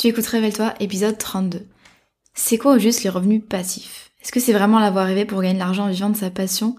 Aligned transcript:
Tu 0.00 0.06
écoutes 0.06 0.28
Révèle-toi, 0.28 0.72
épisode 0.80 1.18
32. 1.18 1.66
C'est 2.32 2.56
quoi 2.56 2.76
au 2.76 2.78
juste 2.78 3.02
les 3.02 3.10
revenus 3.10 3.42
passifs? 3.46 4.12
Est-ce 4.22 4.32
que 4.32 4.40
c'est 4.40 4.54
vraiment 4.54 4.78
l'avoir 4.78 5.04
rêvé 5.04 5.26
pour 5.26 5.42
gagner 5.42 5.52
de 5.52 5.58
l'argent 5.58 5.84
en 5.84 5.90
vivant 5.90 6.08
de 6.08 6.16
sa 6.16 6.30
passion? 6.30 6.74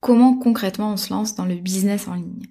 Comment 0.00 0.34
concrètement 0.34 0.90
on 0.90 0.96
se 0.96 1.12
lance 1.12 1.36
dans 1.36 1.44
le 1.44 1.54
business 1.54 2.08
en 2.08 2.14
ligne? 2.14 2.48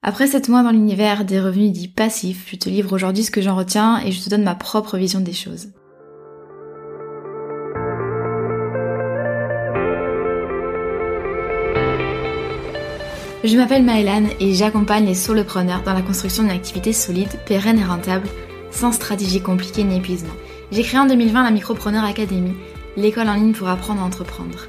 Après 0.00 0.28
7 0.28 0.48
mois 0.48 0.62
dans 0.62 0.70
l'univers 0.70 1.24
des 1.24 1.40
revenus 1.40 1.72
dits 1.72 1.88
passifs, 1.88 2.46
je 2.48 2.54
te 2.54 2.68
livre 2.68 2.92
aujourd'hui 2.92 3.24
ce 3.24 3.32
que 3.32 3.42
j'en 3.42 3.56
retiens 3.56 4.00
et 4.04 4.12
je 4.12 4.22
te 4.22 4.30
donne 4.30 4.44
ma 4.44 4.54
propre 4.54 4.96
vision 4.96 5.18
des 5.18 5.32
choses. 5.32 5.72
Je 13.42 13.56
m'appelle 13.56 13.82
Maëlan 13.82 14.28
et 14.38 14.54
j'accompagne 14.54 15.06
les 15.06 15.14
solopreneurs 15.16 15.82
dans 15.82 15.94
la 15.94 16.02
construction 16.02 16.44
d'une 16.44 16.52
activité 16.52 16.92
solide, 16.92 17.40
pérenne 17.44 17.80
et 17.80 17.84
rentable 17.84 18.28
sans 18.70 18.92
stratégie 18.92 19.40
compliquée 19.40 19.84
ni 19.84 19.96
épuisement. 19.96 20.34
J'ai 20.70 20.82
créé 20.82 21.00
en 21.00 21.06
2020 21.06 21.44
la 21.44 21.50
Micropreneur 21.50 22.04
Academy, 22.04 22.52
l'école 22.96 23.28
en 23.28 23.34
ligne 23.34 23.52
pour 23.52 23.68
apprendre 23.68 24.02
à 24.02 24.04
entreprendre. 24.04 24.68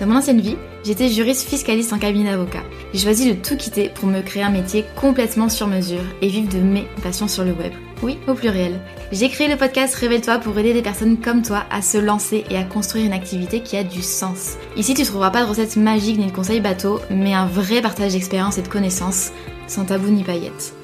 Dans 0.00 0.06
mon 0.06 0.16
ancienne 0.16 0.40
vie, 0.40 0.56
j'étais 0.82 1.10
juriste 1.10 1.46
fiscaliste 1.46 1.92
en 1.92 1.98
cabinet 1.98 2.30
d'avocat. 2.30 2.62
J'ai 2.94 3.00
choisi 3.00 3.28
de 3.28 3.38
tout 3.38 3.56
quitter 3.56 3.90
pour 3.94 4.08
me 4.08 4.22
créer 4.22 4.42
un 4.42 4.50
métier 4.50 4.84
complètement 4.96 5.50
sur 5.50 5.66
mesure 5.66 6.00
et 6.22 6.28
vivre 6.28 6.48
de 6.48 6.58
mes 6.58 6.86
passions 7.02 7.28
sur 7.28 7.44
le 7.44 7.52
web. 7.52 7.72
Oui, 8.02 8.16
au 8.26 8.32
pluriel. 8.32 8.80
J'ai 9.12 9.28
créé 9.28 9.46
le 9.46 9.58
podcast 9.58 9.94
Révèle-toi 9.94 10.38
pour 10.38 10.58
aider 10.58 10.72
des 10.72 10.80
personnes 10.80 11.18
comme 11.18 11.42
toi 11.42 11.64
à 11.70 11.82
se 11.82 11.98
lancer 11.98 12.44
et 12.48 12.56
à 12.56 12.64
construire 12.64 13.04
une 13.04 13.12
activité 13.12 13.60
qui 13.60 13.76
a 13.76 13.84
du 13.84 14.00
sens. 14.00 14.56
Ici, 14.74 14.94
tu 14.94 15.02
trouveras 15.02 15.30
pas 15.30 15.42
de 15.42 15.48
recettes 15.48 15.76
magiques 15.76 16.18
ni 16.18 16.26
de 16.26 16.32
conseils 16.32 16.60
bateaux, 16.60 17.00
mais 17.10 17.34
un 17.34 17.46
vrai 17.46 17.82
partage 17.82 18.12
d'expérience 18.12 18.56
et 18.56 18.62
de 18.62 18.68
connaissances, 18.68 19.32
sans 19.66 19.84
tabou 19.84 20.08
ni 20.08 20.24
paillettes. 20.24 20.79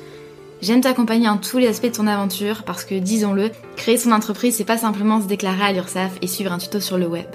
J'aime 0.62 0.80
t'accompagner 0.80 1.28
en 1.28 1.36
tous 1.36 1.58
les 1.58 1.68
aspects 1.68 1.86
de 1.86 1.96
ton 1.96 2.06
aventure 2.06 2.62
parce 2.64 2.84
que, 2.84 2.94
disons-le, 2.94 3.50
créer 3.76 3.98
son 3.98 4.10
entreprise, 4.10 4.56
c'est 4.56 4.64
pas 4.64 4.78
simplement 4.78 5.20
se 5.20 5.26
déclarer 5.26 5.62
à 5.62 5.72
l'URSSAF 5.72 6.12
et 6.22 6.26
suivre 6.26 6.52
un 6.52 6.58
tuto 6.58 6.80
sur 6.80 6.96
le 6.96 7.06
web. 7.06 7.26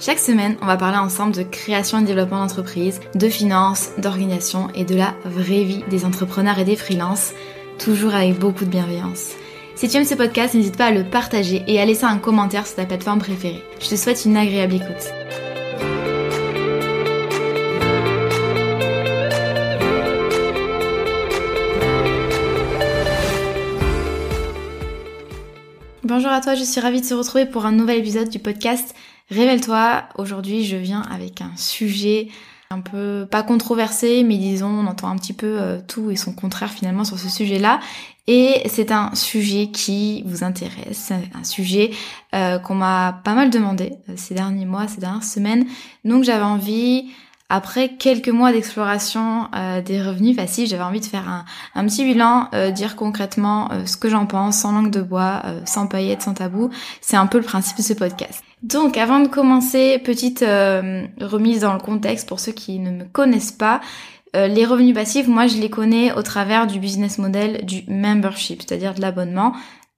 Chaque 0.00 0.18
semaine, 0.18 0.56
on 0.60 0.66
va 0.66 0.76
parler 0.76 0.98
ensemble 0.98 1.34
de 1.34 1.44
création 1.44 2.00
et 2.00 2.04
développement 2.04 2.40
d'entreprise, 2.40 3.00
de 3.14 3.28
finances, 3.28 3.90
d'organisation 3.98 4.68
et 4.74 4.84
de 4.84 4.96
la 4.96 5.14
vraie 5.24 5.62
vie 5.62 5.84
des 5.88 6.04
entrepreneurs 6.04 6.58
et 6.58 6.64
des 6.64 6.74
freelances, 6.74 7.32
toujours 7.78 8.14
avec 8.14 8.38
beaucoup 8.40 8.64
de 8.64 8.70
bienveillance. 8.70 9.34
Si 9.76 9.88
tu 9.88 9.96
aimes 9.96 10.04
ce 10.04 10.14
podcast, 10.14 10.54
n'hésite 10.54 10.76
pas 10.76 10.86
à 10.86 10.92
le 10.92 11.04
partager 11.04 11.62
et 11.68 11.80
à 11.80 11.84
laisser 11.84 12.04
un 12.04 12.18
commentaire 12.18 12.66
sur 12.66 12.76
ta 12.76 12.86
plateforme 12.86 13.20
préférée. 13.20 13.62
Je 13.80 13.88
te 13.88 13.96
souhaite 13.96 14.24
une 14.24 14.36
agréable 14.36 14.74
écoute. 14.74 15.43
Bonjour 26.06 26.30
à 26.30 26.42
toi, 26.42 26.54
je 26.54 26.64
suis 26.64 26.82
ravie 26.82 27.00
de 27.00 27.06
se 27.06 27.14
retrouver 27.14 27.46
pour 27.46 27.64
un 27.64 27.72
nouvel 27.72 27.98
épisode 27.98 28.28
du 28.28 28.38
podcast 28.38 28.94
Révèle-toi. 29.30 30.04
Aujourd'hui, 30.16 30.62
je 30.62 30.76
viens 30.76 31.00
avec 31.00 31.40
un 31.40 31.56
sujet 31.56 32.28
un 32.68 32.80
peu 32.80 33.26
pas 33.30 33.42
controversé, 33.42 34.22
mais 34.22 34.36
disons, 34.36 34.68
on 34.68 34.86
entend 34.86 35.08
un 35.08 35.16
petit 35.16 35.32
peu 35.32 35.58
euh, 35.58 35.80
tout 35.88 36.10
et 36.10 36.16
son 36.16 36.34
contraire 36.34 36.70
finalement 36.70 37.04
sur 37.04 37.18
ce 37.18 37.30
sujet-là. 37.30 37.80
Et 38.26 38.60
c'est 38.66 38.92
un 38.92 39.14
sujet 39.14 39.68
qui 39.68 40.22
vous 40.26 40.44
intéresse, 40.44 41.10
un 41.10 41.44
sujet 41.44 41.90
euh, 42.34 42.58
qu'on 42.58 42.74
m'a 42.74 43.22
pas 43.24 43.32
mal 43.32 43.48
demandé 43.48 43.94
euh, 44.10 44.12
ces 44.16 44.34
derniers 44.34 44.66
mois, 44.66 44.86
ces 44.88 45.00
dernières 45.00 45.24
semaines. 45.24 45.64
Donc 46.04 46.24
j'avais 46.24 46.44
envie 46.44 47.06
après 47.50 47.90
quelques 47.90 48.30
mois 48.30 48.52
d'exploration 48.52 49.48
euh, 49.54 49.82
des 49.82 50.02
revenus 50.02 50.34
passifs, 50.34 50.68
j'avais 50.68 50.82
envie 50.82 51.00
de 51.00 51.04
faire 51.04 51.28
un, 51.28 51.44
un 51.74 51.84
petit 51.86 52.04
bilan, 52.04 52.48
euh, 52.54 52.70
dire 52.70 52.96
concrètement 52.96 53.70
euh, 53.70 53.84
ce 53.84 53.96
que 53.98 54.08
j'en 54.08 54.24
pense, 54.26 54.58
sans 54.58 54.72
langue 54.72 54.90
de 54.90 55.02
bois, 55.02 55.42
sans 55.66 55.86
paillettes, 55.86 56.22
sans 56.22 56.34
tabou. 56.34 56.70
C'est 57.00 57.16
un 57.16 57.26
peu 57.26 57.38
le 57.38 57.44
principe 57.44 57.76
de 57.76 57.82
ce 57.82 57.92
podcast. 57.92 58.42
Donc 58.62 58.96
avant 58.96 59.20
de 59.20 59.28
commencer, 59.28 59.98
petite 59.98 60.40
remise 60.40 61.60
dans 61.60 61.74
le 61.74 61.80
contexte 61.80 62.26
pour 62.26 62.40
ceux 62.40 62.52
qui 62.52 62.78
ne 62.78 62.90
me 62.90 63.04
connaissent 63.04 63.52
pas. 63.52 63.82
les 64.32 64.64
revenus 64.64 64.94
passifs, 64.94 65.28
moi 65.28 65.46
je 65.46 65.58
les 65.58 65.68
connais 65.68 66.12
au 66.12 66.22
travers 66.22 66.66
du 66.66 66.78
business 66.78 67.18
model 67.18 67.66
du 67.66 67.84
membership, 67.88 68.62
c'est-à-dire 68.62 68.94
de 68.94 69.02
l'abonnement 69.02 69.52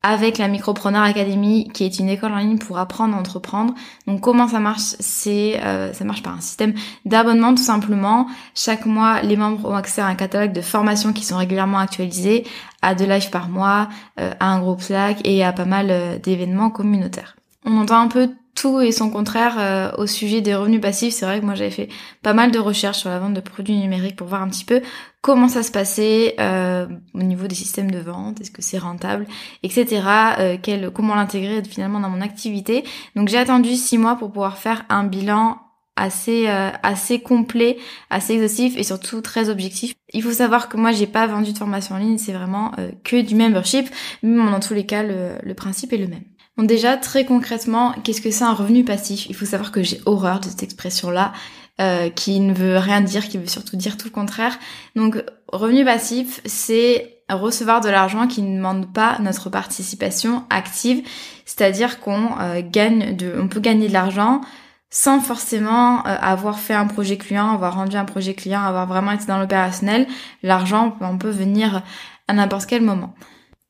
avec 0.07 0.39
la 0.39 0.47
Micropreneur 0.47 1.03
Academy, 1.03 1.69
qui 1.75 1.83
est 1.83 1.99
une 1.99 2.09
école 2.09 2.31
en 2.31 2.37
ligne 2.37 2.59
pour 2.59 2.79
apprendre 2.79 3.17
à 3.17 3.19
entreprendre. 3.19 3.75
Donc 4.07 4.21
comment 4.21 4.47
ça 4.47 4.61
marche 4.61 4.95
C'est 5.01 5.61
euh, 5.65 5.93
ça 5.93 6.05
marche 6.05 6.23
par 6.23 6.35
un 6.35 6.41
système 6.41 6.75
d'abonnement 7.05 7.53
tout 7.57 7.63
simplement. 7.63 8.29
Chaque 8.55 8.87
mois, 8.87 9.21
les 9.23 9.37
membres 9.37 9.69
ont 9.69 9.75
accès 9.75 10.01
à 10.01 10.07
un 10.07 10.15
catalogue 10.15 10.53
de 10.53 10.61
formations 10.61 11.13
qui 11.13 11.25
sont 11.25 11.37
régulièrement 11.37 11.79
actualisées, 11.79 12.45
à 12.83 12.95
deux 12.95 13.07
lives 13.07 13.31
par 13.31 13.49
mois, 13.49 13.89
euh, 14.21 14.31
à 14.39 14.53
un 14.53 14.61
groupe 14.61 14.81
Slack 14.81 15.19
et 15.25 15.45
à 15.45 15.53
pas 15.53 15.65
mal 15.65 15.89
euh, 15.91 16.19
d'événements 16.19 16.71
communautaires. 16.71 17.35
On 17.65 17.77
entend 17.77 18.01
un 18.01 18.09
peu 18.09 18.31
tout 18.57 18.81
et 18.81 18.91
son 18.91 19.11
contraire 19.11 19.57
euh, 19.59 19.93
au 19.99 20.07
sujet 20.07 20.41
des 20.41 20.57
revenus 20.57 20.81
passifs. 20.81 21.15
C'est 21.15 21.27
vrai 21.27 21.39
que 21.41 21.45
moi 21.45 21.55
j'avais 21.55 21.71
fait 21.71 21.89
pas 22.23 22.33
mal 22.33 22.51
de 22.51 22.59
recherches 22.59 22.99
sur 22.99 23.11
la 23.11 23.21
vente 23.21 23.35
de 23.35 23.41
produits 23.41 23.77
numériques 23.77 24.17
pour 24.17 24.27
voir 24.27 24.43
un 24.43 24.49
petit 24.49 24.65
peu 24.65 24.83
comment 25.21 25.49
ça 25.49 25.63
se 25.63 25.71
passait 25.71 26.35
euh, 26.41 26.87
au 27.15 27.23
niveau 27.23 27.47
des 27.47 27.55
systèmes 27.55 27.91
de 27.91 27.99
vente, 27.99 28.41
est-ce 28.41 28.51
que 28.51 28.63
c'est 28.63 28.79
rentable, 28.79 29.27
etc. 29.63 30.03
Euh, 30.39 30.91
comment 30.93 31.15
l'intégrer 31.15 31.63
finalement 31.63 32.01
dans 32.01 32.11
mon 32.11 32.21
activité. 32.21 32.85
Donc 33.15 33.29
j'ai 33.29 33.39
attendu 33.39 33.77
six 33.77 33.99
mois 33.99 34.17
pour 34.17 34.33
pouvoir 34.33 34.59
faire 34.59 34.85
un 34.89 35.05
bilan 35.05 35.59
assez 35.99 36.47
assez 36.47 37.21
complet, 37.21 37.79
assez 38.11 38.35
exhaustif 38.35 38.77
et 38.77 38.83
surtout 38.83 39.23
très 39.23 39.49
objectif. 39.49 39.95
Il 40.17 40.23
faut 40.23 40.33
savoir 40.33 40.69
que 40.69 40.77
moi 40.77 40.93
j'ai 40.93 41.07
pas 41.07 41.27
vendu 41.27 41.53
de 41.53 41.59
formation 41.59 41.95
en 41.95 41.99
ligne, 41.99 42.19
c'est 42.19 42.33
vraiment 42.33 42.73
que 43.05 43.21
du 43.21 43.35
membership, 43.35 43.89
mais 44.23 44.51
dans 44.51 44.61
tous 44.61 44.75
les 44.75 44.87
cas 44.87 45.03
le 45.03 45.55
principe 45.55 45.93
est 45.93 45.99
le 45.99 46.09
même. 46.09 46.25
Bon 46.57 46.65
déjà 46.65 46.97
très 46.97 47.27
concrètement, 47.27 47.95
qu'est-ce 48.03 48.23
que 48.23 48.31
c'est 48.31 48.45
un 48.45 48.55
revenu 48.55 48.83
passif? 48.83 49.27
Il 49.29 49.35
faut 49.35 49.45
savoir 49.45 49.73
que 49.73 49.83
j'ai 49.83 50.01
horreur 50.07 50.41
de 50.41 50.47
cette 50.47 50.63
expression-là, 50.63 51.35
euh, 51.79 52.09
qui 52.09 52.41
ne 52.41 52.55
veut 52.55 52.79
rien 52.79 53.03
dire, 53.03 53.29
qui 53.29 53.37
veut 53.37 53.47
surtout 53.47 53.77
dire 53.77 53.99
tout 53.99 54.07
le 54.07 54.13
contraire. 54.13 54.59
Donc 54.95 55.23
revenu 55.49 55.85
passif, 55.85 56.41
c'est 56.47 57.19
recevoir 57.29 57.83
de 57.83 57.91
l'argent 57.91 58.27
qui 58.27 58.41
ne 58.41 58.57
demande 58.57 58.91
pas 58.91 59.19
notre 59.21 59.51
participation 59.51 60.45
active, 60.49 61.07
c'est-à-dire 61.45 62.01
qu'on 62.01 62.31
euh, 62.41 62.63
gagne 62.65 63.15
on 63.39 63.49
peut 63.49 63.61
gagner 63.61 63.89
de 63.89 63.93
l'argent 63.93 64.41
sans 64.91 65.21
forcément 65.21 66.07
euh, 66.07 66.17
avoir 66.21 66.59
fait 66.59 66.75
un 66.75 66.87
projet 66.87 67.17
client, 67.17 67.53
avoir 67.53 67.75
rendu 67.75 67.97
un 67.97 68.05
projet 68.05 68.35
client, 68.35 68.63
avoir 68.63 68.87
vraiment 68.87 69.13
été 69.13 69.27
dans 69.27 69.39
l'opérationnel. 69.39 70.07
L'argent, 70.43 70.97
on 71.01 71.19
peut 71.19 71.31
venir 71.31 71.83
à 72.29 72.33
n'importe 72.33 72.67
quel 72.67 72.83
moment. 72.83 73.15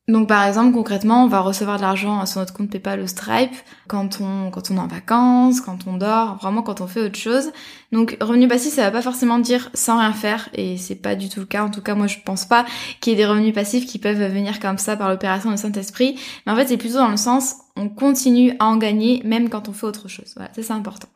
Donc 0.08 0.28
par 0.28 0.46
exemple 0.46 0.72
concrètement 0.72 1.24
on 1.24 1.26
va 1.26 1.40
recevoir 1.40 1.78
de 1.78 1.82
l'argent 1.82 2.24
sur 2.26 2.38
notre 2.38 2.52
compte 2.52 2.70
PayPal 2.70 3.00
ou 3.00 3.08
Stripe 3.08 3.50
quand 3.88 4.20
on 4.20 4.50
quand 4.52 4.70
on 4.70 4.76
est 4.76 4.80
en 4.80 4.86
vacances, 4.86 5.60
quand 5.60 5.78
on 5.88 5.96
dort, 5.96 6.36
vraiment 6.36 6.62
quand 6.62 6.80
on 6.80 6.86
fait 6.86 7.00
autre 7.00 7.18
chose. 7.18 7.50
Donc 7.90 8.16
revenu 8.20 8.46
passif 8.46 8.72
ça 8.72 8.82
va 8.82 8.92
pas 8.92 9.02
forcément 9.02 9.40
dire 9.40 9.68
sans 9.74 9.98
rien 9.98 10.12
faire 10.12 10.48
et 10.54 10.76
c'est 10.76 10.94
pas 10.94 11.16
du 11.16 11.28
tout 11.28 11.40
le 11.40 11.46
cas. 11.46 11.64
En 11.64 11.70
tout 11.70 11.80
cas 11.80 11.96
moi 11.96 12.06
je 12.06 12.18
pense 12.24 12.44
pas 12.44 12.64
qu'il 13.00 13.12
y 13.12 13.14
ait 13.14 13.16
des 13.16 13.26
revenus 13.26 13.52
passifs 13.52 13.84
qui 13.86 13.98
peuvent 13.98 14.32
venir 14.32 14.60
comme 14.60 14.78
ça 14.78 14.96
par 14.96 15.08
l'opération 15.08 15.50
de 15.50 15.56
Saint-Esprit. 15.56 16.16
Mais 16.46 16.52
en 16.52 16.56
fait 16.56 16.68
c'est 16.68 16.76
plutôt 16.76 16.98
dans 16.98 17.10
le 17.10 17.16
sens 17.16 17.56
on 17.74 17.88
continue 17.88 18.54
à 18.60 18.66
en 18.66 18.76
gagner 18.76 19.22
même 19.24 19.48
quand 19.48 19.68
on 19.68 19.72
fait 19.72 19.86
autre 19.86 20.06
chose. 20.06 20.32
Voilà, 20.36 20.52
ça 20.54 20.62
c'est 20.62 20.72
important. 20.72 21.08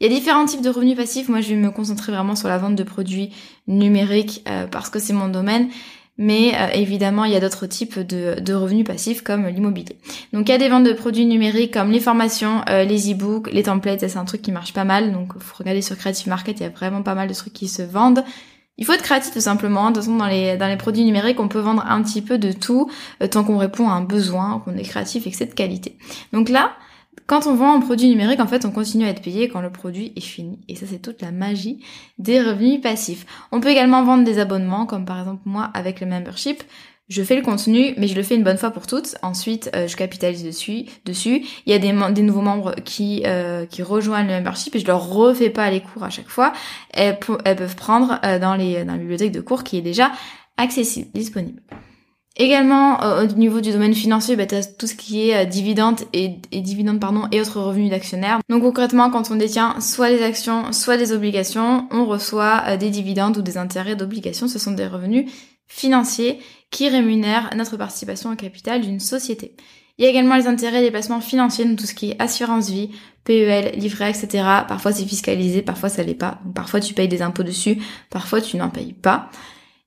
Il 0.00 0.10
y 0.10 0.14
a 0.14 0.16
différents 0.16 0.46
types 0.46 0.62
de 0.62 0.70
revenus 0.70 0.96
passifs. 0.96 1.28
Moi, 1.28 1.40
je 1.40 1.48
vais 1.48 1.56
me 1.56 1.72
concentrer 1.72 2.12
vraiment 2.12 2.36
sur 2.36 2.46
la 2.46 2.56
vente 2.56 2.76
de 2.76 2.84
produits 2.84 3.30
numériques 3.66 4.44
euh, 4.48 4.68
parce 4.68 4.90
que 4.90 5.00
c'est 5.00 5.12
mon 5.12 5.28
domaine 5.28 5.68
mais 6.18 6.52
euh, 6.54 6.68
évidemment 6.74 7.24
il 7.24 7.32
y 7.32 7.36
a 7.36 7.40
d'autres 7.40 7.66
types 7.66 7.98
de, 7.98 8.52
revenus 8.52 8.84
passifs 8.84 9.22
comme 9.22 9.46
l'immobilier. 9.46 9.96
Donc 10.32 10.48
il 10.48 10.52
y 10.52 10.54
a 10.54 10.58
des 10.58 10.68
ventes 10.68 10.84
de 10.84 10.92
produits 10.92 11.26
numériques 11.26 11.72
comme 11.72 11.90
les 11.90 12.00
formations, 12.00 12.62
euh, 12.68 12.84
les 12.84 13.12
e-books, 13.12 13.50
les 13.52 13.62
templates, 13.62 14.00
c'est 14.00 14.16
un 14.18 14.24
truc 14.24 14.42
qui 14.42 14.52
marche 14.52 14.72
pas 14.72 14.84
mal, 14.84 15.12
donc 15.12 15.38
faut 15.38 15.56
regarder 15.58 15.80
sur 15.80 15.96
Creative 15.96 16.28
Market, 16.28 16.60
il 16.60 16.64
y 16.64 16.66
a 16.66 16.70
vraiment 16.70 17.02
pas 17.02 17.14
mal 17.14 17.28
de 17.28 17.34
trucs 17.34 17.52
qui 17.52 17.68
se 17.68 17.82
vendent. 17.82 18.24
Il 18.80 18.84
faut 18.84 18.92
être 18.92 19.02
créatif 19.02 19.32
tout 19.32 19.40
simplement. 19.40 19.90
De 19.90 19.94
toute 19.94 20.04
façon, 20.04 20.16
dans 20.16 20.28
les, 20.28 20.56
dans 20.56 20.68
les 20.68 20.76
produits 20.76 21.04
numériques, 21.04 21.40
on 21.40 21.48
peut 21.48 21.58
vendre 21.58 21.84
un 21.86 22.00
petit 22.02 22.22
peu 22.22 22.38
de 22.38 22.52
tout 22.52 22.88
euh, 23.22 23.26
tant 23.26 23.42
qu'on 23.42 23.58
répond 23.58 23.88
à 23.88 23.92
un 23.92 24.02
besoin, 24.02 24.62
qu'on 24.64 24.76
est 24.76 24.82
créatif 24.82 25.26
et 25.26 25.30
que 25.32 25.36
c'est 25.36 25.46
de 25.46 25.54
qualité. 25.54 25.96
Donc 26.32 26.48
là, 26.48 26.72
quand 27.28 27.46
on 27.46 27.54
vend 27.54 27.74
un 27.74 27.80
produit 27.80 28.08
numérique, 28.08 28.40
en 28.40 28.46
fait, 28.46 28.64
on 28.64 28.70
continue 28.70 29.04
à 29.04 29.10
être 29.10 29.20
payé 29.20 29.50
quand 29.50 29.60
le 29.60 29.70
produit 29.70 30.14
est 30.16 30.20
fini. 30.20 30.58
Et 30.66 30.74
ça, 30.74 30.86
c'est 30.88 30.98
toute 30.98 31.20
la 31.20 31.30
magie 31.30 31.78
des 32.18 32.40
revenus 32.40 32.80
passifs. 32.80 33.26
On 33.52 33.60
peut 33.60 33.68
également 33.68 34.02
vendre 34.02 34.24
des 34.24 34.38
abonnements, 34.38 34.86
comme 34.86 35.04
par 35.04 35.18
exemple 35.18 35.42
moi 35.44 35.70
avec 35.74 36.00
le 36.00 36.06
membership. 36.06 36.64
Je 37.10 37.22
fais 37.22 37.36
le 37.36 37.42
contenu, 37.42 37.92
mais 37.98 38.08
je 38.08 38.14
le 38.14 38.22
fais 38.22 38.34
une 38.34 38.44
bonne 38.44 38.56
fois 38.56 38.70
pour 38.70 38.86
toutes. 38.86 39.16
Ensuite, 39.20 39.70
euh, 39.76 39.86
je 39.86 39.96
capitalise 39.96 40.42
dessus. 40.42 40.86
Il 41.04 41.42
y 41.66 41.74
a 41.74 41.78
des, 41.78 42.22
nouveaux 42.22 42.40
membres 42.40 42.74
qui 42.84 43.22
euh, 43.26 43.66
qui 43.66 43.82
rejoignent 43.82 44.26
le 44.26 44.34
membership 44.34 44.74
et 44.74 44.78
je 44.78 44.86
leur 44.86 45.06
refais 45.10 45.50
pas 45.50 45.70
les 45.70 45.80
cours 45.80 46.04
à 46.04 46.10
chaque 46.10 46.28
fois. 46.28 46.54
Elles, 46.94 47.18
peuvent 47.18 47.76
prendre 47.76 48.20
euh, 48.24 48.38
dans 48.38 48.56
la 48.56 48.96
bibliothèque 48.96 49.32
de 49.32 49.42
cours 49.42 49.64
qui 49.64 49.76
est 49.76 49.82
déjà 49.82 50.12
accessible, 50.56 51.10
disponible. 51.12 51.60
Également, 52.40 53.02
euh, 53.02 53.24
au 53.24 53.26
niveau 53.32 53.60
du 53.60 53.72
domaine 53.72 53.94
financier, 53.94 54.36
bah, 54.36 54.46
tu 54.46 54.54
as 54.54 54.64
tout 54.64 54.86
ce 54.86 54.94
qui 54.94 55.28
est 55.28 55.36
euh, 55.36 55.44
dividendes 55.44 56.00
et, 56.12 56.36
et 56.52 56.62
pardon, 57.00 57.24
et 57.32 57.40
autres 57.40 57.60
revenus 57.60 57.90
d'actionnaires. 57.90 58.38
Donc 58.48 58.62
concrètement, 58.62 59.10
quand 59.10 59.32
on 59.32 59.34
détient 59.34 59.80
soit 59.80 60.08
les 60.08 60.22
actions, 60.22 60.72
soit 60.72 60.96
des 60.96 61.12
obligations, 61.12 61.88
on 61.90 62.06
reçoit 62.06 62.62
euh, 62.68 62.76
des 62.76 62.90
dividendes 62.90 63.36
ou 63.38 63.42
des 63.42 63.58
intérêts 63.58 63.96
d'obligations. 63.96 64.46
Ce 64.46 64.60
sont 64.60 64.70
des 64.70 64.86
revenus 64.86 65.28
financiers 65.66 66.38
qui 66.70 66.88
rémunèrent 66.88 67.50
notre 67.56 67.76
participation 67.76 68.30
au 68.30 68.36
capital 68.36 68.82
d'une 68.82 69.00
société. 69.00 69.56
Il 69.98 70.04
y 70.04 70.06
a 70.06 70.10
également 70.10 70.36
les 70.36 70.46
intérêts 70.46 70.80
des 70.80 70.92
placements 70.92 71.20
financiers, 71.20 71.64
donc 71.64 71.76
tout 71.76 71.86
ce 71.86 71.94
qui 71.94 72.10
est 72.10 72.22
assurance 72.22 72.70
vie, 72.70 72.90
PEL, 73.24 73.72
livret, 73.76 74.10
etc. 74.10 74.44
Parfois 74.68 74.92
c'est 74.92 75.04
fiscalisé, 75.04 75.60
parfois 75.60 75.88
ça 75.88 76.04
l'est 76.04 76.14
pas. 76.14 76.38
Parfois 76.54 76.78
tu 76.78 76.94
payes 76.94 77.08
des 77.08 77.20
impôts 77.20 77.42
dessus, 77.42 77.78
parfois 78.10 78.40
tu 78.40 78.56
n'en 78.56 78.70
payes 78.70 78.92
pas. 78.92 79.28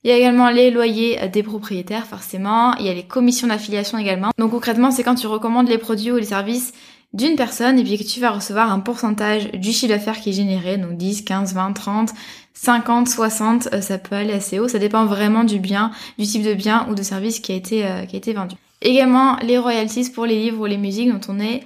Il 0.04 0.10
y 0.10 0.14
a 0.14 0.18
également 0.18 0.50
les 0.50 0.72
loyers 0.72 1.20
des 1.30 1.44
propriétaires, 1.44 2.08
forcément. 2.08 2.76
Il 2.78 2.86
y 2.86 2.90
a 2.90 2.94
les 2.94 3.04
commissions 3.04 3.48
d'affiliation 3.48 4.00
également. 4.00 4.32
Donc 4.40 4.52
concrètement, 4.52 4.90
c'est 4.90 5.04
quand 5.04 5.16
tu 5.16 5.28
recommandes 5.28 5.70
les 5.70 5.78
produits 5.78 6.12
ou 6.12 6.18
les 6.18 6.24
services 6.24 6.74
d'une 7.14 7.36
personne 7.36 7.78
et 7.78 7.84
puis 7.84 7.98
que 7.98 8.04
tu 8.04 8.20
vas 8.20 8.32
recevoir 8.32 8.72
un 8.72 8.80
pourcentage 8.80 9.52
du 9.52 9.72
chiffre 9.72 9.94
d'affaires 9.94 10.20
qui 10.20 10.30
est 10.30 10.34
généré, 10.34 10.78
donc 10.78 10.98
10, 10.98 11.24
15, 11.24 11.54
20, 11.54 11.74
30, 11.74 12.10
50, 12.54 13.08
60, 13.08 13.82
ça 13.82 13.98
peut 13.98 14.16
aller 14.16 14.34
assez 14.34 14.60
haut, 14.60 14.68
ça 14.68 14.80
dépend 14.80 15.06
vraiment 15.06 15.44
du 15.44 15.60
bien, 15.60 15.92
du 16.18 16.26
type 16.26 16.44
de 16.44 16.54
bien 16.54 16.88
ou 16.90 16.96
de 16.96 17.04
service 17.04 17.40
qui 17.40 17.52
a 17.52 17.56
été, 17.56 17.86
euh, 17.86 18.06
qui 18.06 18.16
a 18.16 18.18
été 18.18 18.34
vendu. 18.34 18.56
Également 18.82 19.36
les 19.44 19.58
royalties 19.58 20.10
pour 20.10 20.26
les 20.26 20.42
livres 20.42 20.62
ou 20.62 20.66
les 20.66 20.78
musiques 20.78 21.12
dont 21.12 21.22
on 21.28 21.40
est 21.40 21.62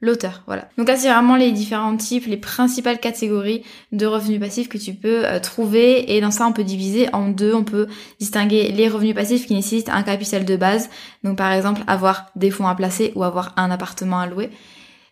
l'auteur. 0.00 0.42
Voilà. 0.46 0.68
Donc 0.78 0.88
là, 0.88 0.96
c'est 0.96 1.10
vraiment 1.10 1.36
les 1.36 1.52
différents 1.52 1.96
types, 1.96 2.26
les 2.26 2.36
principales 2.36 2.98
catégories 2.98 3.62
de 3.92 4.06
revenus 4.06 4.40
passifs 4.40 4.68
que 4.68 4.78
tu 4.78 4.94
peux 4.94 5.26
euh, 5.26 5.40
trouver. 5.40 6.16
Et 6.16 6.20
dans 6.20 6.30
ça, 6.30 6.46
on 6.46 6.52
peut 6.52 6.64
diviser 6.64 7.12
en 7.12 7.28
deux. 7.28 7.54
On 7.54 7.64
peut 7.64 7.88
distinguer 8.20 8.70
les 8.70 8.88
revenus 8.88 9.14
passifs 9.14 9.46
qui 9.46 9.54
nécessitent 9.54 9.88
un 9.88 10.02
capital 10.02 10.44
de 10.44 10.56
base. 10.56 10.88
Donc 11.24 11.36
par 11.36 11.52
exemple, 11.52 11.82
avoir 11.86 12.26
des 12.36 12.50
fonds 12.50 12.68
à 12.68 12.74
placer 12.74 13.12
ou 13.14 13.24
avoir 13.24 13.54
un 13.56 13.70
appartement 13.70 14.20
à 14.20 14.26
louer 14.26 14.50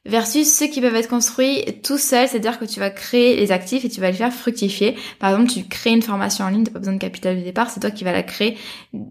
versus 0.08 0.52
ceux 0.52 0.66
qui 0.66 0.80
peuvent 0.80 0.94
être 0.94 1.08
construits 1.08 1.64
tout 1.82 1.98
seul, 1.98 2.28
c'est-à-dire 2.28 2.58
que 2.58 2.64
tu 2.64 2.80
vas 2.80 2.90
créer 2.90 3.36
les 3.36 3.52
actifs 3.52 3.84
et 3.84 3.88
tu 3.88 4.00
vas 4.00 4.10
les 4.10 4.16
faire 4.16 4.32
fructifier. 4.32 4.96
Par 5.18 5.30
exemple, 5.30 5.50
tu 5.50 5.64
crées 5.64 5.90
une 5.90 6.02
formation 6.02 6.44
en 6.44 6.48
ligne, 6.48 6.64
t'as 6.64 6.72
pas 6.72 6.78
besoin 6.78 6.94
de 6.94 6.98
capital 6.98 7.38
de 7.38 7.42
départ, 7.42 7.70
c'est 7.70 7.80
toi 7.80 7.90
qui 7.90 8.04
vas 8.04 8.12
la 8.12 8.22
créer, 8.22 8.56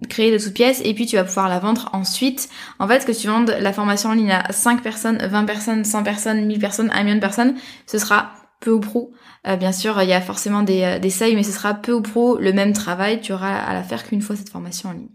créer 0.09 0.31
de 0.31 0.43
toutes 0.43 0.53
pièces 0.53 0.81
et 0.83 0.93
puis 0.93 1.05
tu 1.05 1.15
vas 1.15 1.23
pouvoir 1.23 1.49
la 1.49 1.59
vendre 1.59 1.89
ensuite. 1.93 2.49
En 2.79 2.87
fait, 2.87 3.05
que 3.05 3.11
tu 3.11 3.27
vendes 3.27 3.55
la 3.59 3.73
formation 3.73 4.09
en 4.09 4.13
ligne 4.13 4.31
à 4.31 4.51
5 4.51 4.81
personnes, 4.81 5.17
20 5.17 5.45
personnes, 5.45 5.85
100 5.85 6.03
personnes, 6.03 6.45
1000 6.45 6.59
personnes, 6.59 6.91
1 6.93 7.03
million 7.03 7.15
de 7.15 7.21
personnes, 7.21 7.55
ce 7.85 7.97
sera 7.97 8.31
peu 8.59 8.71
ou 8.71 8.79
prou. 8.79 9.11
Euh, 9.47 9.55
bien 9.57 9.71
sûr, 9.71 10.01
il 10.01 10.09
y 10.09 10.13
a 10.13 10.21
forcément 10.21 10.63
des, 10.63 10.81
euh, 10.83 10.99
des 10.99 11.09
seuils, 11.09 11.35
mais 11.35 11.43
ce 11.43 11.51
sera 11.51 11.73
peu 11.73 11.93
ou 11.93 12.01
prou 12.01 12.37
le 12.37 12.53
même 12.53 12.73
travail, 12.73 13.21
tu 13.21 13.33
auras 13.33 13.55
à 13.55 13.73
la 13.73 13.83
faire 13.83 14.07
qu'une 14.07 14.21
fois 14.21 14.35
cette 14.35 14.49
formation 14.49 14.89
en 14.89 14.93
ligne. 14.93 15.09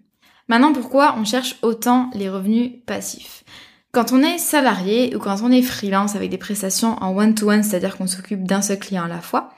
Maintenant, 0.48 0.72
pourquoi 0.72 1.14
on 1.16 1.24
cherche 1.24 1.56
autant 1.62 2.10
les 2.14 2.28
revenus 2.28 2.72
passifs? 2.86 3.44
Quand 3.92 4.12
on 4.12 4.22
est 4.22 4.38
salarié 4.38 5.14
ou 5.16 5.18
quand 5.18 5.42
on 5.42 5.50
est 5.50 5.62
freelance 5.62 6.14
avec 6.14 6.30
des 6.30 6.38
prestations 6.38 6.96
en 7.02 7.16
one-to-one, 7.16 7.62
cest 7.62 7.74
à 7.74 7.80
dire 7.80 7.96
qu'on 7.96 8.06
s'occupe 8.06 8.44
d'un 8.44 8.62
seul 8.62 8.78
client 8.78 9.04
à 9.04 9.08
la 9.08 9.20
fois, 9.20 9.50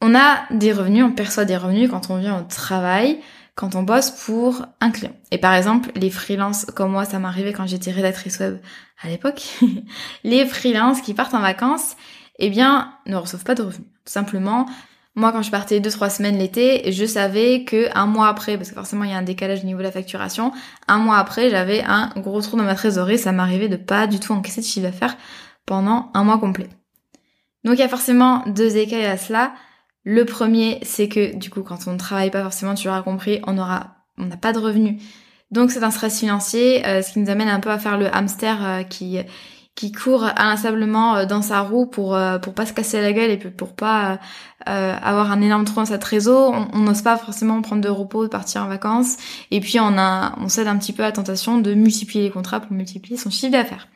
on 0.00 0.14
a 0.14 0.44
des 0.50 0.72
revenus, 0.72 1.04
on 1.04 1.12
perçoit 1.12 1.44
des 1.44 1.56
revenus 1.56 1.90
quand 1.90 2.10
on 2.10 2.18
vient 2.18 2.38
au 2.38 2.42
travail, 2.42 3.18
quand 3.54 3.74
on 3.74 3.82
bosse 3.82 4.10
pour 4.10 4.66
un 4.80 4.90
client. 4.90 5.14
Et 5.30 5.38
par 5.38 5.54
exemple, 5.54 5.90
les 5.96 6.10
freelances 6.10 6.66
comme 6.66 6.92
moi, 6.92 7.04
ça 7.04 7.18
m'arrivait 7.18 7.52
quand 7.52 7.66
j'étais 7.66 7.90
rédactrice 7.90 8.38
web 8.38 8.58
à 9.02 9.08
l'époque, 9.08 9.42
les 10.24 10.46
freelances 10.46 11.00
qui 11.00 11.14
partent 11.14 11.34
en 11.34 11.40
vacances, 11.40 11.96
eh 12.38 12.50
bien, 12.50 12.92
ne 13.06 13.16
reçoivent 13.16 13.44
pas 13.44 13.54
de 13.54 13.62
revenus. 13.62 13.88
Tout 14.04 14.12
simplement, 14.12 14.66
moi, 15.16 15.32
quand 15.32 15.40
je 15.40 15.50
partais 15.50 15.80
deux 15.80 15.90
trois 15.90 16.10
semaines 16.10 16.36
l'été, 16.36 16.92
je 16.92 17.06
savais 17.06 17.64
que 17.64 17.88
un 17.94 18.04
mois 18.04 18.28
après, 18.28 18.58
parce 18.58 18.68
que 18.68 18.74
forcément 18.74 19.02
il 19.04 19.10
y 19.10 19.14
a 19.14 19.16
un 19.16 19.22
décalage 19.22 19.62
au 19.62 19.66
niveau 19.66 19.78
de 19.78 19.84
la 19.84 19.90
facturation, 19.90 20.52
un 20.88 20.98
mois 20.98 21.16
après, 21.16 21.48
j'avais 21.48 21.82
un 21.82 22.12
gros 22.18 22.42
trou 22.42 22.58
dans 22.58 22.64
ma 22.64 22.74
trésorerie. 22.74 23.18
Ça 23.18 23.32
m'arrivait 23.32 23.70
de 23.70 23.76
pas 23.76 24.06
du 24.06 24.20
tout 24.20 24.34
encaisser 24.34 24.60
de 24.60 24.66
chiffre 24.66 24.86
d'affaires 24.86 25.16
pendant 25.64 26.10
un 26.12 26.22
mois 26.22 26.38
complet. 26.38 26.68
Donc 27.64 27.76
il 27.76 27.80
y 27.80 27.82
a 27.82 27.88
forcément 27.88 28.44
deux 28.46 28.76
écueils 28.76 29.06
à 29.06 29.16
cela. 29.16 29.54
Le 30.04 30.26
premier, 30.26 30.80
c'est 30.82 31.08
que 31.08 31.34
du 31.34 31.48
coup, 31.48 31.62
quand 31.62 31.88
on 31.88 31.94
ne 31.94 31.98
travaille 31.98 32.30
pas 32.30 32.42
forcément, 32.42 32.74
tu 32.74 32.86
l'auras 32.86 33.02
compris, 33.02 33.40
on 33.46 33.56
aura, 33.56 33.96
on 34.18 34.26
n'a 34.26 34.36
pas 34.36 34.52
de 34.52 34.58
revenus. 34.58 35.02
Donc 35.50 35.70
c'est 35.70 35.82
un 35.82 35.90
stress 35.90 36.20
financier, 36.20 36.86
euh, 36.86 37.00
ce 37.00 37.12
qui 37.12 37.20
nous 37.20 37.30
amène 37.30 37.48
un 37.48 37.60
peu 37.60 37.70
à 37.70 37.78
faire 37.78 37.96
le 37.96 38.14
hamster 38.14 38.58
euh, 38.62 38.82
qui 38.82 39.18
qui 39.76 39.92
court 39.92 40.24
inlassablement 40.24 41.16
euh, 41.16 41.26
dans 41.26 41.42
sa 41.42 41.60
roue 41.60 41.86
pour 41.86 42.16
euh, 42.16 42.38
pour 42.38 42.54
pas 42.54 42.66
se 42.66 42.72
casser 42.72 43.00
la 43.00 43.12
gueule 43.12 43.30
et 43.30 43.36
pour 43.36 43.74
pas 43.74 44.18
euh, 44.68 44.96
avoir 45.00 45.30
un 45.30 45.40
énorme 45.42 45.64
trou 45.64 45.76
dans 45.76 45.84
sa 45.84 45.98
trésor. 45.98 46.68
On 46.72 46.78
n'ose 46.78 47.02
pas 47.02 47.16
forcément 47.16 47.60
prendre 47.62 47.82
de 47.82 47.88
repos, 47.88 48.24
de 48.24 48.28
partir 48.28 48.62
en 48.62 48.68
vacances. 48.68 49.16
Et 49.52 49.60
puis 49.60 49.78
on 49.78 49.96
a 49.98 50.34
on 50.40 50.48
cède 50.48 50.66
un 50.66 50.76
petit 50.78 50.92
peu 50.92 51.04
à 51.04 51.06
la 51.06 51.12
tentation 51.12 51.58
de 51.58 51.74
multiplier 51.74 52.24
les 52.24 52.30
contrats 52.30 52.58
pour 52.58 52.72
multiplier 52.72 53.16
son 53.16 53.30
chiffre 53.30 53.52
d'affaires. 53.52 53.86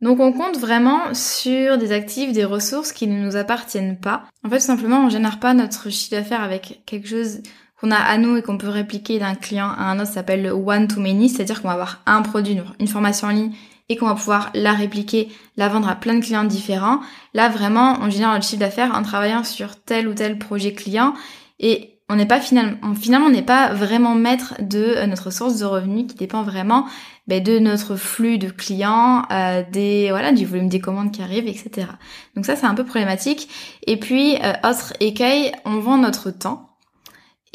Donc 0.00 0.20
on 0.20 0.32
compte 0.32 0.56
vraiment 0.56 1.12
sur 1.12 1.76
des 1.76 1.92
actifs, 1.92 2.32
des 2.32 2.44
ressources 2.44 2.92
qui 2.92 3.06
ne 3.08 3.22
nous 3.22 3.36
appartiennent 3.36 3.98
pas. 3.98 4.24
En 4.44 4.48
fait, 4.48 4.58
tout 4.58 4.64
simplement, 4.64 5.04
on 5.04 5.10
génère 5.10 5.38
pas 5.38 5.54
notre 5.54 5.90
chiffre 5.90 6.12
d'affaires 6.12 6.42
avec 6.42 6.82
quelque 6.86 7.08
chose 7.08 7.42
qu'on 7.80 7.90
a 7.90 7.96
à 7.96 8.16
nous 8.16 8.36
et 8.36 8.42
qu'on 8.42 8.58
peut 8.58 8.68
répliquer 8.68 9.18
d'un 9.18 9.34
client 9.34 9.68
à 9.68 9.90
un 9.90 9.96
autre, 9.96 10.08
ça 10.08 10.14
s'appelle 10.14 10.42
le 10.42 10.52
one 10.52 10.88
to 10.88 11.00
many, 11.00 11.28
c'est-à-dire 11.28 11.60
qu'on 11.60 11.68
va 11.68 11.74
avoir 11.74 12.00
un 12.06 12.22
produit, 12.22 12.58
une 12.80 12.88
formation 12.88 13.28
en 13.28 13.32
ligne 13.32 13.52
et 13.88 13.96
qu'on 13.96 14.06
va 14.06 14.14
pouvoir 14.14 14.50
la 14.54 14.72
répliquer, 14.72 15.28
la 15.56 15.68
vendre 15.68 15.88
à 15.88 15.94
plein 15.94 16.14
de 16.14 16.20
clients 16.20 16.44
différents. 16.44 17.00
Là, 17.34 17.48
vraiment, 17.48 17.98
on 18.00 18.10
génère 18.10 18.32
notre 18.32 18.44
chiffre 18.44 18.60
d'affaires 18.60 18.94
en 18.94 19.02
travaillant 19.02 19.44
sur 19.44 19.76
tel 19.76 20.08
ou 20.08 20.14
tel 20.14 20.38
projet 20.38 20.72
client 20.72 21.14
et 21.58 21.98
on 22.10 22.16
n'est 22.16 22.26
pas 22.26 22.40
finalement, 22.40 22.94
finalement, 22.94 23.26
on 23.26 23.30
n'est 23.30 23.42
pas 23.42 23.74
vraiment 23.74 24.14
maître 24.14 24.54
de 24.60 24.78
euh, 24.78 25.06
notre 25.06 25.30
source 25.30 25.58
de 25.58 25.66
revenus 25.66 26.06
qui 26.06 26.14
dépend 26.14 26.42
vraiment 26.42 26.86
ben, 27.26 27.42
de 27.42 27.58
notre 27.58 27.96
flux 27.96 28.38
de 28.38 28.48
clients, 28.48 29.24
euh, 29.30 29.62
des 29.70 30.08
voilà, 30.10 30.32
du 30.32 30.46
volume 30.46 30.70
des 30.70 30.80
commandes 30.80 31.12
qui 31.12 31.20
arrivent, 31.20 31.46
etc. 31.46 31.86
Donc 32.34 32.46
ça, 32.46 32.56
c'est 32.56 32.64
un 32.64 32.74
peu 32.74 32.84
problématique. 32.84 33.50
Et 33.86 33.98
puis, 33.98 34.36
euh, 34.36 34.52
autre 34.64 34.94
écueil, 35.00 35.52
on 35.66 35.80
vend 35.80 35.98
notre 35.98 36.30
temps. 36.30 36.64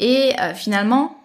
Et 0.00 0.32
finalement, 0.56 1.16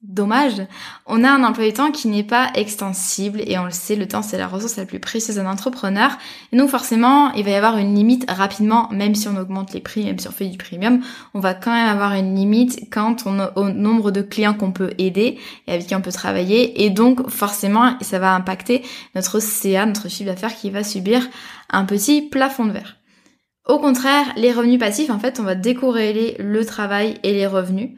Dommage, 0.00 0.62
on 1.06 1.24
a 1.24 1.28
un 1.28 1.42
emploi 1.42 1.66
du 1.66 1.72
temps 1.72 1.90
qui 1.90 2.06
n'est 2.06 2.22
pas 2.22 2.52
extensible 2.54 3.40
et 3.44 3.58
on 3.58 3.64
le 3.64 3.72
sait, 3.72 3.96
le 3.96 4.06
temps 4.06 4.22
c'est 4.22 4.38
la 4.38 4.46
ressource 4.46 4.76
la 4.76 4.84
plus 4.84 5.00
précieuse 5.00 5.38
d'un 5.38 5.50
entrepreneur. 5.50 6.12
Et 6.52 6.56
donc 6.56 6.70
forcément, 6.70 7.32
il 7.32 7.42
va 7.42 7.50
y 7.50 7.54
avoir 7.56 7.78
une 7.78 7.96
limite 7.96 8.24
rapidement, 8.30 8.88
même 8.92 9.16
si 9.16 9.26
on 9.26 9.36
augmente 9.36 9.72
les 9.72 9.80
prix, 9.80 10.04
même 10.04 10.20
si 10.20 10.28
on 10.28 10.30
fait 10.30 10.46
du 10.46 10.56
premium, 10.56 11.00
on 11.34 11.40
va 11.40 11.52
quand 11.52 11.72
même 11.72 11.88
avoir 11.88 12.12
une 12.12 12.36
limite 12.36 12.88
quant 12.92 13.16
au, 13.56 13.70
nombre 13.70 14.12
de 14.12 14.22
clients 14.22 14.54
qu'on 14.54 14.70
peut 14.70 14.92
aider 14.98 15.36
et 15.66 15.72
avec 15.72 15.88
qui 15.88 15.96
on 15.96 16.00
peut 16.00 16.12
travailler. 16.12 16.84
Et 16.84 16.90
donc 16.90 17.28
forcément, 17.28 17.98
ça 18.00 18.20
va 18.20 18.36
impacter 18.36 18.84
notre 19.16 19.40
CA, 19.40 19.84
notre 19.84 20.08
chiffre 20.08 20.30
d'affaires 20.30 20.54
qui 20.54 20.70
va 20.70 20.84
subir 20.84 21.26
un 21.70 21.84
petit 21.84 22.22
plafond 22.22 22.66
de 22.66 22.70
verre. 22.70 22.98
Au 23.66 23.80
contraire, 23.80 24.26
les 24.36 24.52
revenus 24.52 24.78
passifs, 24.78 25.10
en 25.10 25.18
fait, 25.18 25.40
on 25.40 25.42
va 25.42 25.56
décorréler 25.56 26.36
le 26.38 26.64
travail 26.64 27.18
et 27.24 27.32
les 27.32 27.48
revenus 27.48 27.90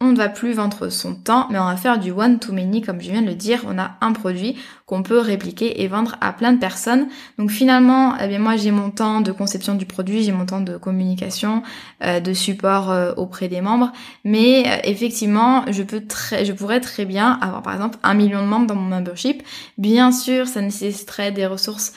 on 0.00 0.12
ne 0.12 0.16
va 0.16 0.28
plus 0.28 0.52
vendre 0.52 0.90
son 0.90 1.16
temps, 1.16 1.48
mais 1.50 1.58
on 1.58 1.64
va 1.64 1.76
faire 1.76 1.98
du 1.98 2.12
one-to-many, 2.12 2.82
comme 2.82 3.00
je 3.00 3.10
viens 3.10 3.20
de 3.20 3.26
le 3.26 3.34
dire. 3.34 3.64
On 3.66 3.78
a 3.78 3.96
un 4.00 4.12
produit 4.12 4.56
qu'on 4.86 5.02
peut 5.02 5.18
répliquer 5.18 5.82
et 5.82 5.88
vendre 5.88 6.14
à 6.20 6.32
plein 6.32 6.52
de 6.52 6.60
personnes. 6.60 7.08
Donc 7.36 7.50
finalement, 7.50 8.14
eh 8.20 8.28
bien 8.28 8.38
moi 8.38 8.56
j'ai 8.56 8.70
mon 8.70 8.90
temps 8.90 9.20
de 9.20 9.32
conception 9.32 9.74
du 9.74 9.86
produit, 9.86 10.22
j'ai 10.22 10.30
mon 10.30 10.46
temps 10.46 10.60
de 10.60 10.76
communication, 10.76 11.64
euh, 12.04 12.20
de 12.20 12.32
support 12.32 12.92
euh, 12.92 13.12
auprès 13.16 13.48
des 13.48 13.60
membres, 13.60 13.92
mais 14.22 14.68
euh, 14.68 14.76
effectivement, 14.84 15.64
je 15.68 15.82
peux 15.82 16.06
très, 16.06 16.44
je 16.44 16.52
pourrais 16.52 16.80
très 16.80 17.04
bien 17.04 17.32
avoir 17.42 17.62
par 17.62 17.74
exemple 17.74 17.98
un 18.04 18.14
million 18.14 18.40
de 18.40 18.46
membres 18.46 18.68
dans 18.68 18.76
mon 18.76 18.88
membership. 18.88 19.42
Bien 19.78 20.12
sûr, 20.12 20.46
ça 20.46 20.60
nécessiterait 20.60 21.32
des 21.32 21.46
ressources 21.46 21.92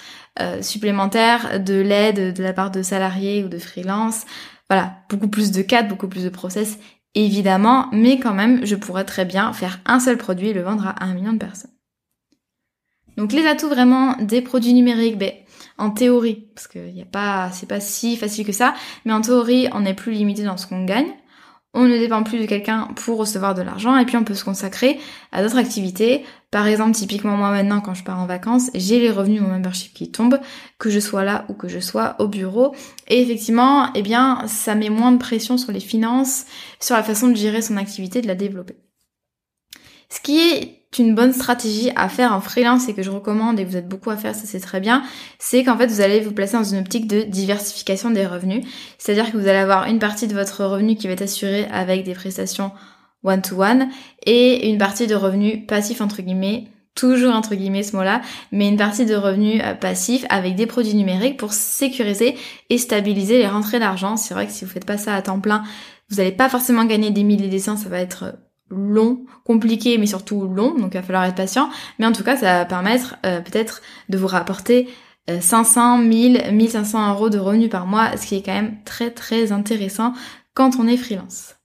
supplémentaires, 0.61 1.59
de 1.59 1.73
l'aide 1.73 2.33
de 2.33 2.41
la 2.41 2.53
part 2.53 2.71
de 2.71 2.81
salariés 2.81 3.43
ou 3.43 3.49
de 3.49 3.59
freelance. 3.59 4.25
Voilà, 4.69 4.93
beaucoup 5.09 5.27
plus 5.27 5.51
de 5.51 5.61
cadres, 5.61 5.89
beaucoup 5.89 6.07
plus 6.07 6.23
de 6.23 6.29
process 6.29 6.79
évidemment, 7.15 7.87
mais 7.91 8.19
quand 8.19 8.33
même, 8.33 8.65
je 8.65 8.75
pourrais 8.75 9.05
très 9.05 9.25
bien 9.25 9.53
faire 9.53 9.79
un 9.85 9.99
seul 9.99 10.17
produit 10.17 10.49
et 10.49 10.53
le 10.53 10.61
vendre 10.61 10.87
à 10.87 11.03
un 11.03 11.13
million 11.13 11.33
de 11.33 11.37
personnes. 11.37 11.71
Donc 13.17 13.33
les 13.33 13.45
atouts 13.45 13.69
vraiment 13.69 14.15
des 14.17 14.41
produits 14.41 14.73
numériques, 14.73 15.17
ben, 15.17 15.31
en 15.77 15.91
théorie, 15.91 16.47
parce 16.55 16.67
que 16.67 16.89
y 16.89 17.01
a 17.01 17.05
pas, 17.05 17.51
c'est 17.51 17.67
pas 17.67 17.79
si 17.79 18.15
facile 18.15 18.45
que 18.45 18.51
ça, 18.51 18.73
mais 19.05 19.13
en 19.13 19.21
théorie, 19.21 19.67
on 19.73 19.85
est 19.85 19.93
plus 19.93 20.13
limité 20.13 20.43
dans 20.43 20.57
ce 20.57 20.67
qu'on 20.67 20.85
gagne 20.85 21.11
on 21.73 21.85
ne 21.85 21.97
dépend 21.97 22.23
plus 22.23 22.39
de 22.39 22.45
quelqu'un 22.45 22.89
pour 22.95 23.17
recevoir 23.17 23.55
de 23.55 23.61
l'argent 23.61 23.97
et 23.97 24.05
puis 24.05 24.17
on 24.17 24.25
peut 24.25 24.33
se 24.33 24.43
consacrer 24.43 24.99
à 25.31 25.41
d'autres 25.41 25.57
activités. 25.57 26.25
Par 26.49 26.67
exemple, 26.67 26.91
typiquement 26.91 27.37
moi 27.37 27.49
maintenant 27.49 27.79
quand 27.79 27.93
je 27.93 28.03
pars 28.03 28.19
en 28.19 28.25
vacances, 28.25 28.69
j'ai 28.73 28.99
les 28.99 29.09
revenus 29.09 29.41
de 29.41 29.45
mon 29.45 29.53
membership 29.53 29.93
qui 29.93 30.11
tombent, 30.11 30.39
que 30.79 30.89
je 30.89 30.99
sois 30.99 31.23
là 31.23 31.45
ou 31.47 31.53
que 31.53 31.69
je 31.69 31.79
sois 31.79 32.15
au 32.19 32.27
bureau. 32.27 32.75
Et 33.07 33.21
effectivement, 33.21 33.93
eh 33.95 34.01
bien, 34.01 34.45
ça 34.47 34.75
met 34.75 34.89
moins 34.89 35.13
de 35.13 35.17
pression 35.17 35.57
sur 35.57 35.71
les 35.71 35.79
finances, 35.79 36.45
sur 36.81 36.95
la 36.95 37.03
façon 37.03 37.29
de 37.29 37.35
gérer 37.35 37.61
son 37.61 37.77
activité, 37.77 38.21
de 38.21 38.27
la 38.27 38.35
développer. 38.35 38.75
Ce 40.09 40.19
qui 40.19 40.39
est 40.39 40.80
une 40.99 41.15
bonne 41.15 41.31
stratégie 41.31 41.89
à 41.95 42.09
faire 42.09 42.33
en 42.33 42.41
freelance 42.41 42.89
et 42.89 42.93
que 42.93 43.01
je 43.01 43.09
recommande 43.09 43.59
et 43.59 43.65
vous 43.65 43.77
êtes 43.77 43.87
beaucoup 43.87 44.09
à 44.09 44.17
faire, 44.17 44.35
ça 44.35 44.45
c'est 44.45 44.59
très 44.59 44.79
bien, 44.79 45.03
c'est 45.39 45.63
qu'en 45.63 45.77
fait 45.77 45.87
vous 45.87 46.01
allez 46.01 46.19
vous 46.19 46.33
placer 46.33 46.57
dans 46.57 46.63
une 46.63 46.79
optique 46.79 47.07
de 47.07 47.21
diversification 47.21 48.11
des 48.11 48.25
revenus. 48.25 48.65
C'est-à-dire 48.97 49.31
que 49.31 49.37
vous 49.37 49.47
allez 49.47 49.59
avoir 49.59 49.85
une 49.85 49.99
partie 49.99 50.27
de 50.27 50.33
votre 50.33 50.65
revenu 50.65 50.95
qui 50.95 51.07
va 51.07 51.13
être 51.13 51.21
assurée 51.21 51.65
avec 51.71 52.03
des 52.03 52.13
prestations 52.13 52.71
one-to-one 53.23 53.87
et 54.25 54.69
une 54.69 54.77
partie 54.77 55.07
de 55.07 55.15
revenus 55.15 55.65
passifs 55.67 56.01
entre 56.01 56.21
guillemets 56.21 56.67
toujours 56.95 57.33
entre 57.33 57.55
guillemets 57.55 57.83
ce 57.83 57.95
mot-là, 57.95 58.21
mais 58.51 58.67
une 58.67 58.77
partie 58.77 59.05
de 59.05 59.15
revenus 59.15 59.61
euh, 59.63 59.73
passifs 59.73 60.25
avec 60.29 60.55
des 60.55 60.65
produits 60.65 60.93
numériques 60.93 61.37
pour 61.37 61.53
sécuriser 61.53 62.35
et 62.69 62.77
stabiliser 62.77 63.37
les 63.37 63.47
rentrées 63.47 63.79
d'argent. 63.79 64.17
C'est 64.17 64.33
vrai 64.33 64.45
que 64.45 64.51
si 64.51 64.65
vous 64.65 64.71
faites 64.71 64.85
pas 64.85 64.97
ça 64.97 65.15
à 65.15 65.21
temps 65.21 65.39
plein, 65.39 65.63
vous 66.09 66.17
n'allez 66.17 66.33
pas 66.33 66.49
forcément 66.49 66.83
gagner 66.83 67.11
des 67.11 67.23
milliers 67.23 67.45
et 67.45 67.49
des 67.49 67.59
cents, 67.59 67.77
ça 67.77 67.87
va 67.87 67.99
être 67.99 68.35
long, 68.71 69.25
compliqué, 69.45 69.97
mais 69.97 70.07
surtout 70.07 70.47
long, 70.47 70.75
donc 70.75 70.91
il 70.93 70.97
va 70.97 71.03
falloir 71.03 71.25
être 71.25 71.35
patient. 71.35 71.69
Mais 71.99 72.05
en 72.05 72.11
tout 72.11 72.23
cas, 72.23 72.37
ça 72.37 72.59
va 72.59 72.65
permettre 72.65 73.17
euh, 73.25 73.41
peut-être 73.41 73.81
de 74.09 74.17
vous 74.17 74.27
rapporter 74.27 74.89
500, 75.39 75.99
1000, 75.99 76.51
1500 76.51 77.13
euros 77.13 77.29
de 77.29 77.37
revenus 77.37 77.69
par 77.69 77.85
mois, 77.85 78.17
ce 78.17 78.25
qui 78.25 78.35
est 78.35 78.41
quand 78.41 78.53
même 78.53 78.77
très 78.83 79.11
très 79.11 79.51
intéressant 79.51 80.13
quand 80.53 80.77
on 80.79 80.87
est 80.87 80.97
freelance. 80.97 81.55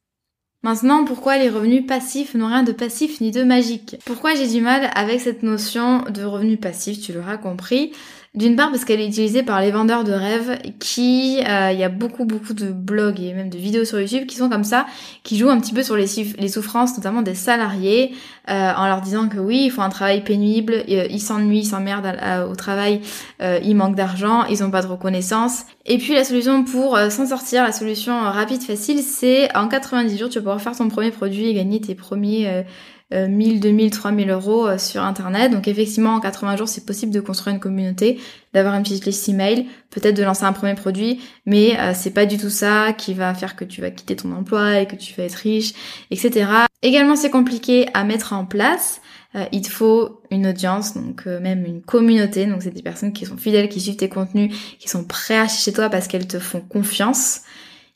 Maintenant, 0.63 1.05
pourquoi 1.05 1.39
les 1.39 1.49
revenus 1.49 1.87
passifs 1.87 2.35
n'ont 2.35 2.49
rien 2.49 2.65
de 2.65 2.73
passif 2.73 3.21
ni 3.21 3.31
de 3.31 3.45
magique? 3.45 3.97
Pourquoi 4.05 4.35
j'ai 4.35 4.49
du 4.49 4.61
mal 4.61 4.91
avec 4.95 5.21
cette 5.21 5.43
notion 5.43 6.03
de 6.11 6.25
revenus 6.25 6.59
passifs, 6.59 7.01
tu 7.01 7.13
l'auras 7.13 7.37
compris 7.37 7.93
d'une 8.37 8.55
part 8.55 8.71
parce 8.71 8.85
qu'elle 8.85 9.00
est 9.00 9.09
utilisée 9.09 9.43
par 9.43 9.61
les 9.62 9.71
vendeurs 9.71 10.05
de 10.05 10.12
rêves 10.12 10.59
qui, 10.78 11.40
euh, 11.49 11.73
il 11.73 11.78
y 11.78 11.85
a 11.85 11.88
beaucoup 11.88 12.26
beaucoup 12.26 12.52
de 12.52 12.71
blogs 12.71 13.19
et 13.19 13.33
même 13.33 13.49
de 13.49 13.57
vidéos 13.57 13.87
sur 13.87 13.99
YouTube 13.99 14.26
qui 14.26 14.37
sont 14.37 14.50
comme 14.50 14.62
ça, 14.62 14.87
qui 15.23 15.38
jouent 15.38 15.49
un 15.49 15.59
petit 15.59 15.73
peu 15.73 15.83
sur 15.83 15.97
les, 15.97 16.07
souffrances 16.49 16.97
notamment 16.97 17.23
des 17.23 17.35
salariés 17.35 18.12
euh, 18.50 18.73
en 18.76 18.87
leur 18.87 19.00
disant 19.00 19.28
que 19.28 19.38
oui, 19.38 19.64
ils 19.64 19.71
font 19.71 19.83
un 19.83 19.88
travail 19.88 20.23
pénible, 20.23 20.75
euh, 20.75 21.07
ils 21.11 21.21
s'ennuient, 21.21 21.61
ils 21.61 21.64
s'emmerdent 21.64 22.14
au 22.50 22.55
travail, 22.55 23.00
ils 23.40 23.75
manquent 23.75 23.97
d'argent, 23.97 24.45
ils 24.45 24.62
ont 24.62 24.71
pas 24.71 24.83
de 24.83 24.87
reconnaissance. 24.87 25.62
Et 25.87 25.99
puis 25.99 26.14
la 26.14 26.25
solution 26.25 26.64
pour 26.64 26.99
s'en 27.11 27.26
sortir, 27.26 27.64
la 27.64 27.73
solution 27.73 28.21
rapide 28.21 28.62
facile, 28.62 29.00
c'est 29.00 29.55
en 29.57 29.69
90 29.69 30.19
jours 30.19 30.28
tu 30.28 30.35
vas 30.38 30.43
pouvoir 30.43 30.61
faire 30.61 30.76
ton 30.76 30.88
premier 30.88 31.11
produit 31.11 31.49
et 31.49 31.55
gagner 31.55 31.81
tes 31.81 31.95
premiers 31.95 32.64
1000, 33.13 33.61
2000, 33.61 33.91
3000 33.91 34.31
euros 34.31 34.67
euh, 34.67 34.79
sur 34.79 35.03
internet. 35.03 35.53
Donc 35.53 35.69
effectivement, 35.69 36.15
en 36.15 36.21
80 36.21 36.57
jours, 36.57 36.69
c'est 36.69 36.85
possible 36.85 37.13
de 37.13 37.21
construire 37.21 37.55
une 37.55 37.61
communauté, 37.61 38.19
d'avoir 38.53 38.75
une 38.75 38.83
petite 38.83 39.07
liste 39.07 39.29
email, 39.29 39.67
peut-être 39.91 40.17
de 40.17 40.25
lancer 40.25 40.45
un 40.45 40.53
premier 40.53 40.75
produit, 40.75 41.21
mais 41.45 41.79
euh, 41.79 41.93
c'est 41.95 42.11
pas 42.11 42.27
du 42.27 42.37
tout 42.37 42.51
ça 42.51 42.93
qui 42.93 43.15
va 43.15 43.33
faire 43.35 43.55
que 43.55 43.65
tu 43.65 43.81
vas 43.81 43.91
quitter 43.91 44.17
ton 44.17 44.33
emploi 44.33 44.81
et 44.81 44.87
que 44.87 44.97
tu 44.97 45.15
vas 45.15 45.25
être 45.25 45.35
riche, 45.35 45.73
etc. 46.11 46.51
Également, 46.83 47.15
c'est 47.15 47.31
compliqué 47.31 47.87
à 47.95 48.03
mettre 48.03 48.33
en 48.33 48.45
place. 48.45 49.01
Euh, 49.37 49.45
il 49.53 49.63
te 49.63 49.71
faut 49.71 50.21
une 50.33 50.49
audience, 50.49 50.95
donc 50.95 51.27
même 51.27 51.65
une 51.65 51.83
communauté. 51.83 52.47
Donc 52.47 52.63
c'est 52.63 52.75
des 52.75 52.83
personnes 52.83 53.13
qui 53.13 53.25
sont 53.25 53.37
fidèles, 53.37 53.69
qui 53.69 53.81
suivent 53.81 53.97
tes 53.97 54.09
contenus, 54.09 54.53
qui 54.81 54.89
sont 54.89 55.05
prêts 55.05 55.37
à 55.37 55.43
acheter 55.43 55.63
chez 55.63 55.73
toi 55.73 55.91
parce 55.91 56.09
qu'elles 56.09 56.27
te 56.27 56.41
font 56.41 56.61
confiance 56.61 57.43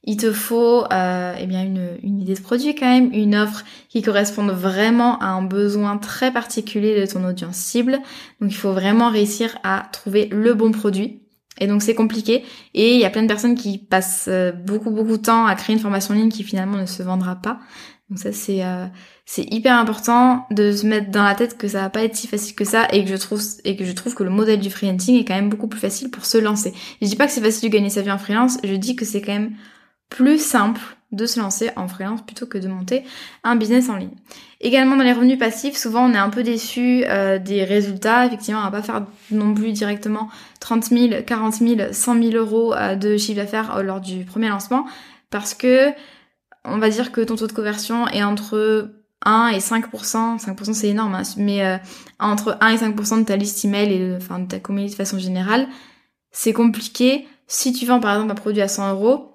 il 0.04 0.16
te 0.16 0.32
faut 0.32 0.84
euh, 0.92 1.34
eh 1.38 1.46
bien 1.46 1.62
une, 1.62 2.20
idée 2.20 2.34
de 2.34 2.40
produit 2.40 2.74
quand 2.74 2.86
même, 2.86 3.12
une 3.12 3.34
offre 3.34 3.64
qui 3.88 4.00
corresponde 4.00 4.50
vraiment 4.50 5.18
à 5.18 5.26
un 5.26 5.42
besoin 5.42 5.98
très 5.98 6.32
particulier 6.32 6.98
de 7.00 7.10
ton 7.10 7.24
audience 7.24 7.56
cible. 7.56 7.98
Donc 8.40 8.50
il 8.50 8.56
faut 8.56 8.72
vraiment 8.72 9.10
réussir 9.10 9.58
à 9.62 9.88
trouver 9.92 10.28
le 10.32 10.54
bon 10.54 10.72
produit. 10.72 11.20
Et 11.58 11.66
donc 11.66 11.82
c'est 11.82 11.94
compliqué. 11.94 12.44
Et 12.72 12.94
il 12.94 13.00
y 13.00 13.04
a 13.04 13.10
plein 13.10 13.22
de 13.22 13.28
personnes 13.28 13.54
qui 13.54 13.76
passent 13.76 14.28
euh, 14.28 14.52
beaucoup 14.52 14.90
beaucoup 14.90 15.18
de 15.18 15.22
temps 15.22 15.44
à 15.44 15.54
créer 15.54 15.76
une 15.76 15.82
formation 15.82 16.14
en 16.14 16.16
ligne 16.16 16.30
qui 16.30 16.44
finalement 16.44 16.78
ne 16.78 16.86
se 16.86 17.02
vendra 17.02 17.36
pas. 17.36 17.60
Donc 18.08 18.18
ça 18.18 18.32
c'est 18.32 18.64
euh, 18.64 18.86
c'est 19.26 19.44
hyper 19.52 19.76
important 19.76 20.46
de 20.50 20.72
se 20.72 20.86
mettre 20.86 21.10
dans 21.10 21.22
la 21.22 21.34
tête 21.34 21.58
que 21.58 21.68
ça 21.68 21.82
va 21.82 21.90
pas 21.90 22.02
être 22.04 22.16
si 22.16 22.26
facile 22.26 22.54
que 22.54 22.64
ça 22.64 22.88
et 22.90 23.04
que 23.04 23.10
je 23.10 23.16
trouve 23.16 23.42
et 23.64 23.76
que 23.76 23.84
je 23.84 23.92
trouve 23.92 24.14
que 24.14 24.24
le 24.24 24.30
modèle 24.30 24.60
du 24.60 24.70
freelancing 24.70 25.20
est 25.20 25.26
quand 25.26 25.34
même 25.34 25.50
beaucoup 25.50 25.68
plus 25.68 25.78
facile 25.78 26.10
pour 26.10 26.24
se 26.24 26.38
lancer. 26.38 26.72
Je 27.02 27.06
dis 27.06 27.16
pas 27.16 27.26
que 27.26 27.32
c'est 27.32 27.42
facile 27.42 27.68
de 27.68 27.74
gagner 27.74 27.90
sa 27.90 28.00
vie 28.00 28.10
en 28.10 28.18
freelance, 28.18 28.56
je 28.64 28.74
dis 28.74 28.96
que 28.96 29.04
c'est 29.04 29.20
quand 29.20 29.34
même 29.34 29.54
plus 30.10 30.38
simple 30.38 30.80
de 31.12 31.26
se 31.26 31.40
lancer 31.40 31.70
en 31.76 31.88
freelance 31.88 32.22
plutôt 32.22 32.46
que 32.46 32.58
de 32.58 32.68
monter 32.68 33.04
un 33.42 33.56
business 33.56 33.88
en 33.88 33.96
ligne. 33.96 34.14
Également 34.60 34.96
dans 34.96 35.02
les 35.02 35.12
revenus 35.12 35.38
passifs, 35.38 35.76
souvent 35.76 36.08
on 36.08 36.12
est 36.12 36.18
un 36.18 36.30
peu 36.30 36.42
déçu 36.42 37.04
euh, 37.06 37.38
des 37.38 37.64
résultats. 37.64 38.26
Effectivement, 38.26 38.60
on 38.60 38.64
va 38.64 38.70
pas 38.70 38.82
faire 38.82 39.06
non 39.30 39.54
plus 39.54 39.72
directement 39.72 40.28
30 40.60 40.84
000, 40.84 41.22
40 41.26 41.54
000, 41.54 41.80
100 41.92 42.22
000 42.22 42.34
euros 42.34 42.74
euh, 42.74 42.94
de 42.94 43.16
chiffre 43.16 43.40
d'affaires 43.40 43.76
euh, 43.76 43.82
lors 43.82 44.00
du 44.00 44.24
premier 44.24 44.48
lancement 44.48 44.86
parce 45.30 45.54
que 45.54 45.88
on 46.64 46.78
va 46.78 46.90
dire 46.90 47.10
que 47.10 47.22
ton 47.22 47.36
taux 47.36 47.46
de 47.46 47.52
conversion 47.52 48.06
est 48.08 48.22
entre 48.22 48.92
1 49.24 49.48
et 49.48 49.58
5%, 49.58 50.38
5% 50.38 50.72
c'est 50.74 50.88
énorme, 50.88 51.14
hein, 51.14 51.22
mais 51.38 51.80
entre 52.18 52.58
1 52.60 52.68
et 52.68 52.76
5% 52.76 53.20
de 53.20 53.24
ta 53.24 53.36
liste 53.36 53.64
email 53.64 53.92
et 53.92 53.98
de, 53.98 54.46
ta 54.46 54.58
communauté 54.58 54.92
de 54.92 54.96
façon 54.96 55.18
générale, 55.18 55.68
c'est 56.32 56.52
compliqué. 56.52 57.26
Si 57.46 57.72
tu 57.72 57.86
vends 57.86 58.00
par 58.00 58.14
exemple 58.14 58.32
un 58.32 58.34
produit 58.34 58.60
à 58.60 58.68
100 58.68 58.92
euros, 58.92 59.29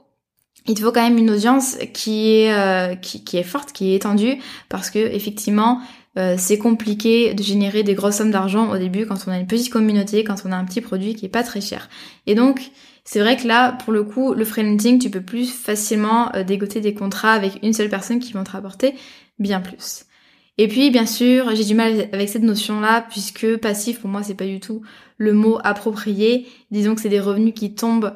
il 0.68 0.76
te 0.76 0.82
faut 0.82 0.92
quand 0.92 1.04
même 1.04 1.18
une 1.18 1.30
audience 1.30 1.78
qui 1.94 2.30
est 2.32 2.54
euh, 2.54 2.96
qui, 2.96 3.38
est 3.38 3.44
forte, 3.44 3.72
qui 3.72 3.92
est 3.92 3.96
étendue, 3.96 4.38
parce 4.70 4.90
que 4.90 5.00
effectivement 5.00 5.82
euh, 6.18 6.36
c'est 6.38 6.58
compliqué 6.58 7.34
de 7.34 7.44
générer 7.44 7.84
des 7.84 7.94
grosses 7.94 8.18
sommes 8.18 8.32
d'argent 8.32 8.72
au 8.72 8.78
début 8.78 9.06
quand 9.06 9.18
on 9.28 9.32
a 9.32 9.38
une 9.38 9.48
petite 9.48 9.72
communauté, 9.72 10.24
quand 10.24 10.44
on 10.46 10.52
a 10.52 10.56
un 10.56 10.66
petit 10.66 10.82
produit 10.82 11.16
qui 11.16 11.26
est 11.26 11.30
pas 11.30 11.44
très 11.44 11.62
cher. 11.62 11.90
Et 12.26 12.36
donc 12.36 12.72
c'est 13.08 13.20
vrai 13.20 13.38
que 13.38 13.48
là, 13.48 13.72
pour 13.72 13.94
le 13.94 14.04
coup, 14.04 14.34
le 14.34 14.44
freelancing, 14.44 14.98
tu 14.98 15.12
peux 15.12 15.22
plus 15.22 15.52
facilement 15.52 16.36
euh, 16.36 16.44
dégoter 16.44 16.82
des 16.82 16.96
contrats 16.96 17.34
avec 17.34 17.60
une 17.62 17.72
seule 17.72 17.90
personne 17.90 18.20
qui 18.20 18.34
vont 18.34 18.44
te 18.44 18.52
rapporter 18.52 18.96
bien 19.38 19.62
plus. 19.62 20.06
Et 20.58 20.68
puis, 20.68 20.90
bien 20.90 21.06
sûr, 21.06 21.54
j'ai 21.54 21.66
du 21.66 21.76
mal 21.76 22.10
avec 22.14 22.30
cette 22.30 22.42
notion-là, 22.42 23.06
puisque 23.10 23.58
passif, 23.58 24.00
pour 24.00 24.10
moi, 24.10 24.24
c'est 24.24 24.36
pas 24.36 24.46
du 24.46 24.60
tout 24.60 24.82
le 25.18 25.34
mot 25.34 25.60
approprié. 25.64 26.48
Disons 26.72 26.96
que 26.96 27.02
c'est 27.02 27.10
des 27.10 27.20
revenus 27.20 27.54
qui 27.54 27.76
tombent 27.76 28.14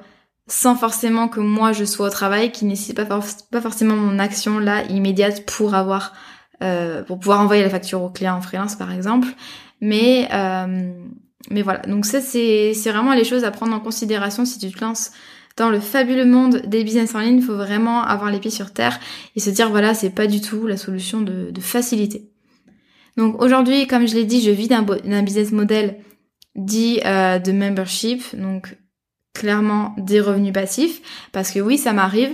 sans 0.50 0.76
forcément 0.76 1.28
que 1.28 1.40
moi 1.40 1.72
je 1.72 1.86
sois 1.86 2.08
au 2.08 2.10
travail, 2.10 2.52
qui 2.52 2.66
nécessite 2.66 2.96
pas, 2.96 3.62
forcément 3.62 3.96
mon 3.96 4.20
action 4.20 4.60
là 4.60 4.84
immédiate 4.86 5.46
pour 5.46 5.76
avoir 5.76 6.14
euh, 6.62 7.04
pour 7.04 7.20
pouvoir 7.20 7.40
envoyer 7.40 7.64
la 7.64 7.70
facture 7.70 8.02
au 8.02 8.10
client 8.10 8.36
en 8.36 8.42
freelance 8.42 8.76
par 8.76 8.92
exemple. 8.92 9.28
Mais 9.80 10.28
euh, 10.34 10.92
mais 11.50 11.62
voilà, 11.62 11.80
donc 11.84 12.06
ça 12.06 12.20
c'est 12.20 12.74
c'est 12.74 12.92
vraiment 12.92 13.14
les 13.14 13.24
choses 13.24 13.44
à 13.46 13.52
prendre 13.52 13.74
en 13.74 13.80
considération 13.80 14.44
si 14.44 14.60
tu 14.60 14.72
te 14.72 14.84
lances 14.84 15.12
dans 15.56 15.70
le 15.70 15.80
fabuleux 15.80 16.26
monde 16.26 16.62
des 16.66 16.84
business 16.84 17.16
en 17.16 17.20
ligne, 17.20 17.38
il 17.38 17.44
faut 17.44 17.56
vraiment 17.56 18.02
avoir 18.04 18.32
les 18.32 18.40
pieds 18.40 18.52
sur 18.52 18.72
terre 18.72 19.00
et 19.36 19.40
se 19.40 19.50
dire 19.50 19.70
voilà, 19.70 19.94
c'est 19.94 20.10
pas 20.10 20.26
du 20.26 20.42
tout 20.42 20.68
la 20.68 20.78
solution 20.78 21.22
de, 21.22 21.52
de 21.52 21.62
facilité. 21.62 22.30
Donc 23.18 23.42
aujourd'hui, 23.42 23.86
comme 23.86 24.08
je 24.08 24.16
l'ai 24.16 24.24
dit, 24.24 24.42
je 24.42 24.52
vis 24.52 24.70
d'un 24.70 25.24
business 25.24 25.52
model 25.52 25.98
dit 26.56 27.02
euh, 27.06 27.40
de 27.40 27.52
membership, 27.52 28.24
donc 28.34 28.78
clairement 29.34 29.94
des 29.98 30.22
revenus 30.22 30.54
passifs, 30.54 31.02
parce 31.32 31.52
que 31.52 31.60
oui, 31.60 31.78
ça 31.78 31.94
m'arrive. 31.94 32.32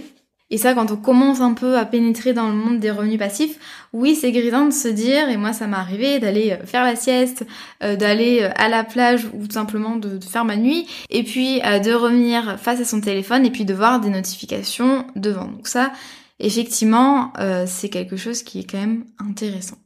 Et 0.51 0.57
ça, 0.59 0.75
quand 0.75 0.91
on 0.91 0.95
commence 0.95 1.41
un 1.41 1.53
peu 1.53 1.75
à 1.75 1.85
pénétrer 1.85 2.33
dans 2.33 2.49
le 2.49 2.55
monde 2.55 2.79
des 2.79 2.91
revenus 2.91 3.17
passifs, 3.17 3.57
oui, 3.93 4.15
c'est 4.15 4.31
grisant 4.31 4.65
de 4.65 4.71
se 4.71 4.87
dire, 4.87 5.27
et 5.27 5.37
moi 5.37 5.53
ça 5.53 5.65
m'est 5.65 5.75
arrivé, 5.75 6.19
d'aller 6.19 6.51
euh, 6.51 6.65
faire 6.67 6.83
la 6.83 6.95
sieste, 6.95 7.45
euh, 7.81 7.95
d'aller 7.95 8.43
euh, 8.43 8.51
à 8.55 8.69
la 8.69 8.83
plage 8.83 9.25
ou 9.33 9.47
tout 9.47 9.53
simplement 9.53 9.95
de, 9.95 10.19
faire 10.23 10.45
ma 10.45 10.55
nuit, 10.55 10.85
et 11.09 11.23
puis 11.23 11.59
de 11.61 11.93
revenir 11.93 12.59
face 12.59 12.79
à 12.79 12.85
son 12.85 13.01
téléphone 13.01 13.45
et 13.45 13.51
puis 13.51 13.65
de 13.65 13.73
voir 13.73 13.99
des 13.99 14.09
notifications 14.09 15.07
devant. 15.15 15.45
Donc 15.45 15.67
ça, 15.67 15.91
effectivement, 16.39 17.33
c'est 17.65 17.89
quelque 17.89 18.17
chose 18.17 18.43
qui 18.43 18.59
est 18.59 18.69
quand 18.69 18.79
même 18.79 19.05
intéressant. 19.19 19.77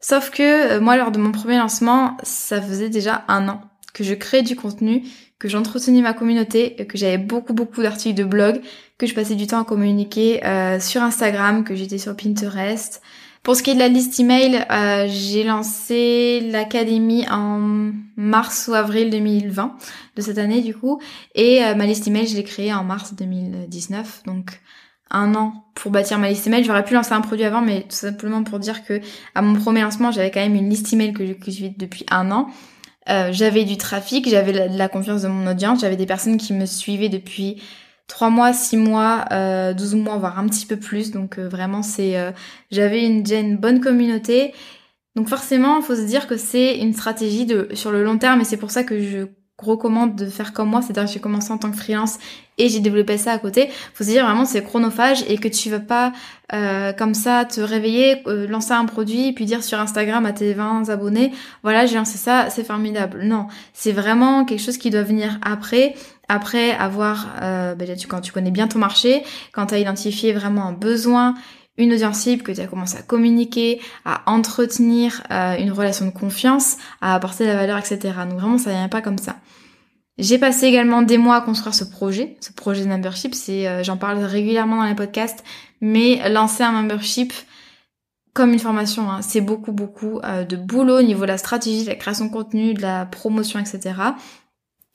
Sauf 0.00 0.30
que 0.30 0.78
moi, 0.78 0.96
lors 0.96 1.10
de 1.10 1.18
mon 1.18 1.32
premier 1.32 1.58
lancement, 1.58 2.16
ça 2.22 2.60
faisait 2.60 2.88
déjà 2.88 3.24
un 3.28 3.48
an 3.48 3.60
que 3.92 4.04
je 4.04 4.14
crée 4.14 4.42
du 4.42 4.56
contenu, 4.56 5.04
que 5.40 5.48
j'entretenais 5.48 6.02
ma 6.02 6.12
communauté, 6.12 6.76
que 6.86 6.96
j'avais 6.96 7.18
beaucoup 7.18 7.54
beaucoup 7.54 7.82
d'articles 7.82 8.14
de 8.14 8.24
blog, 8.24 8.60
que 8.98 9.06
je 9.06 9.14
passais 9.14 9.34
du 9.34 9.48
temps 9.48 9.60
à 9.60 9.64
communiquer 9.64 10.44
euh, 10.44 10.78
sur 10.78 11.02
Instagram, 11.02 11.64
que 11.64 11.74
j'étais 11.74 11.98
sur 11.98 12.14
Pinterest. 12.14 13.02
Pour 13.42 13.56
ce 13.56 13.62
qui 13.62 13.70
est 13.70 13.74
de 13.74 13.78
la 13.78 13.88
liste 13.88 14.20
email, 14.20 14.66
euh, 14.70 15.06
j'ai 15.08 15.44
lancé 15.44 16.46
l'académie 16.52 17.26
en 17.30 17.90
mars 18.16 18.68
ou 18.68 18.74
avril 18.74 19.08
2020 19.08 19.76
de 20.14 20.20
cette 20.22 20.36
année 20.36 20.60
du 20.60 20.76
coup, 20.76 21.00
et 21.34 21.64
euh, 21.64 21.74
ma 21.74 21.86
liste 21.86 22.06
email 22.06 22.26
je 22.26 22.36
l'ai 22.36 22.44
créée 22.44 22.72
en 22.74 22.84
mars 22.84 23.14
2019, 23.14 24.24
donc 24.26 24.60
un 25.10 25.34
an 25.34 25.64
pour 25.74 25.90
bâtir 25.90 26.18
ma 26.18 26.28
liste 26.28 26.46
email. 26.46 26.64
J'aurais 26.64 26.84
pu 26.84 26.92
lancer 26.92 27.14
un 27.14 27.22
produit 27.22 27.46
avant, 27.46 27.62
mais 27.62 27.80
tout 27.80 27.96
simplement 27.96 28.44
pour 28.44 28.58
dire 28.58 28.84
que 28.84 29.00
à 29.34 29.40
mon 29.40 29.54
premier 29.54 29.80
lancement, 29.80 30.12
j'avais 30.12 30.30
quand 30.30 30.40
même 30.40 30.54
une 30.54 30.68
liste 30.68 30.92
email 30.92 31.14
que 31.14 31.26
je 31.26 31.32
cultivais 31.32 31.74
depuis 31.76 32.04
un 32.10 32.30
an. 32.30 32.50
Euh, 33.08 33.30
j'avais 33.32 33.64
du 33.64 33.76
trafic, 33.76 34.28
j'avais 34.28 34.52
la, 34.52 34.66
la, 34.68 34.88
confiance 34.88 35.22
de 35.22 35.28
mon 35.28 35.50
audience, 35.50 35.80
j'avais 35.80 35.96
des 35.96 36.06
personnes 36.06 36.36
qui 36.36 36.52
me 36.52 36.66
suivaient 36.66 37.08
depuis 37.08 37.62
3 38.10 38.28
mois, 38.28 38.52
6 38.52 38.76
mois, 38.76 39.24
euh, 39.32 39.72
12 39.72 39.94
mois, 39.94 40.16
voire 40.18 40.38
un 40.38 40.46
petit 40.48 40.66
peu 40.66 40.76
plus. 40.76 41.12
Donc 41.12 41.38
euh, 41.38 41.48
vraiment, 41.48 41.82
c'est, 41.82 42.18
euh, 42.18 42.32
j'avais 42.70 43.06
une, 43.06 43.24
une 43.32 43.56
bonne 43.56 43.80
communauté. 43.80 44.52
Donc 45.16 45.28
forcément, 45.28 45.78
il 45.78 45.82
faut 45.82 45.96
se 45.96 46.06
dire 46.06 46.26
que 46.26 46.36
c'est 46.36 46.78
une 46.78 46.92
stratégie 46.92 47.46
de 47.46 47.68
sur 47.72 47.90
le 47.90 48.04
long 48.04 48.18
terme 48.18 48.40
et 48.40 48.44
c'est 48.44 48.56
pour 48.56 48.70
ça 48.70 48.84
que 48.84 49.00
je 49.00 49.26
recommande 49.68 50.16
de 50.16 50.26
faire 50.26 50.52
comme 50.52 50.70
moi, 50.70 50.82
c'est-à-dire 50.82 51.04
que 51.04 51.10
j'ai 51.10 51.20
commencé 51.20 51.52
en 51.52 51.58
tant 51.58 51.70
que 51.70 51.76
freelance 51.76 52.18
et 52.58 52.68
j'ai 52.68 52.80
développé 52.80 53.16
ça 53.16 53.32
à 53.32 53.38
côté. 53.38 53.68
Faut 53.94 54.04
se 54.04 54.10
dire 54.10 54.24
vraiment 54.24 54.44
c'est 54.44 54.62
chronophage 54.62 55.24
et 55.28 55.38
que 55.38 55.48
tu 55.48 55.70
vas 55.70 55.80
pas 55.80 56.12
euh, 56.52 56.92
comme 56.92 57.14
ça 57.14 57.44
te 57.44 57.60
réveiller, 57.60 58.22
euh, 58.26 58.46
lancer 58.46 58.72
un 58.72 58.84
produit 58.84 59.32
puis 59.32 59.44
dire 59.44 59.62
sur 59.64 59.78
Instagram 59.80 60.26
à 60.26 60.32
tes 60.32 60.52
20 60.52 60.88
abonnés, 60.88 61.32
voilà 61.62 61.86
j'ai 61.86 61.96
lancé 61.96 62.18
ça, 62.18 62.50
c'est 62.50 62.64
formidable. 62.64 63.22
Non, 63.22 63.46
c'est 63.72 63.92
vraiment 63.92 64.44
quelque 64.44 64.62
chose 64.62 64.78
qui 64.78 64.90
doit 64.90 65.02
venir 65.02 65.38
après, 65.42 65.94
après 66.28 66.72
avoir, 66.72 67.28
euh, 67.42 67.74
ben, 67.74 67.88
quand 68.08 68.20
tu 68.20 68.32
connais 68.32 68.50
bien 68.50 68.68
ton 68.68 68.78
marché, 68.78 69.22
quand 69.52 69.66
tu 69.66 69.74
as 69.74 69.78
identifié 69.78 70.32
vraiment 70.32 70.66
un 70.66 70.72
besoin, 70.72 71.34
une 71.80 71.92
audience 71.94 72.18
cible, 72.18 72.42
que 72.42 72.52
tu 72.52 72.60
as 72.60 72.66
commencé 72.66 72.96
à 72.96 73.02
communiquer, 73.02 73.80
à 74.04 74.22
entretenir 74.26 75.22
euh, 75.30 75.56
une 75.58 75.72
relation 75.72 76.06
de 76.06 76.10
confiance, 76.10 76.76
à 77.00 77.14
apporter 77.14 77.44
de 77.44 77.50
la 77.50 77.56
valeur, 77.56 77.78
etc. 77.78 77.98
Donc 78.28 78.38
vraiment, 78.38 78.58
ça 78.58 78.70
vient 78.70 78.88
pas 78.88 79.00
comme 79.00 79.18
ça. 79.18 79.36
J'ai 80.18 80.38
passé 80.38 80.66
également 80.66 81.02
des 81.02 81.16
mois 81.16 81.36
à 81.36 81.40
construire 81.40 81.74
ce 81.74 81.84
projet, 81.84 82.36
ce 82.40 82.52
projet 82.52 82.84
de 82.84 82.88
membership. 82.88 83.34
C'est, 83.34 83.66
euh, 83.66 83.82
j'en 83.82 83.96
parle 83.96 84.18
régulièrement 84.18 84.76
dans 84.76 84.88
les 84.88 84.94
podcasts, 84.94 85.42
mais 85.80 86.28
lancer 86.28 86.62
un 86.62 86.72
membership 86.72 87.32
comme 88.34 88.52
une 88.52 88.60
formation, 88.60 89.10
hein. 89.10 89.22
c'est 89.22 89.40
beaucoup 89.40 89.72
beaucoup 89.72 90.20
de 90.48 90.54
boulot 90.54 91.00
au 91.00 91.02
niveau 91.02 91.22
de 91.22 91.26
la 91.26 91.36
stratégie, 91.36 91.82
de 91.82 91.88
la 91.88 91.96
création 91.96 92.26
de 92.26 92.30
contenu, 92.30 92.74
de 92.74 92.80
la 92.80 93.04
promotion, 93.04 93.58
etc. 93.58 93.92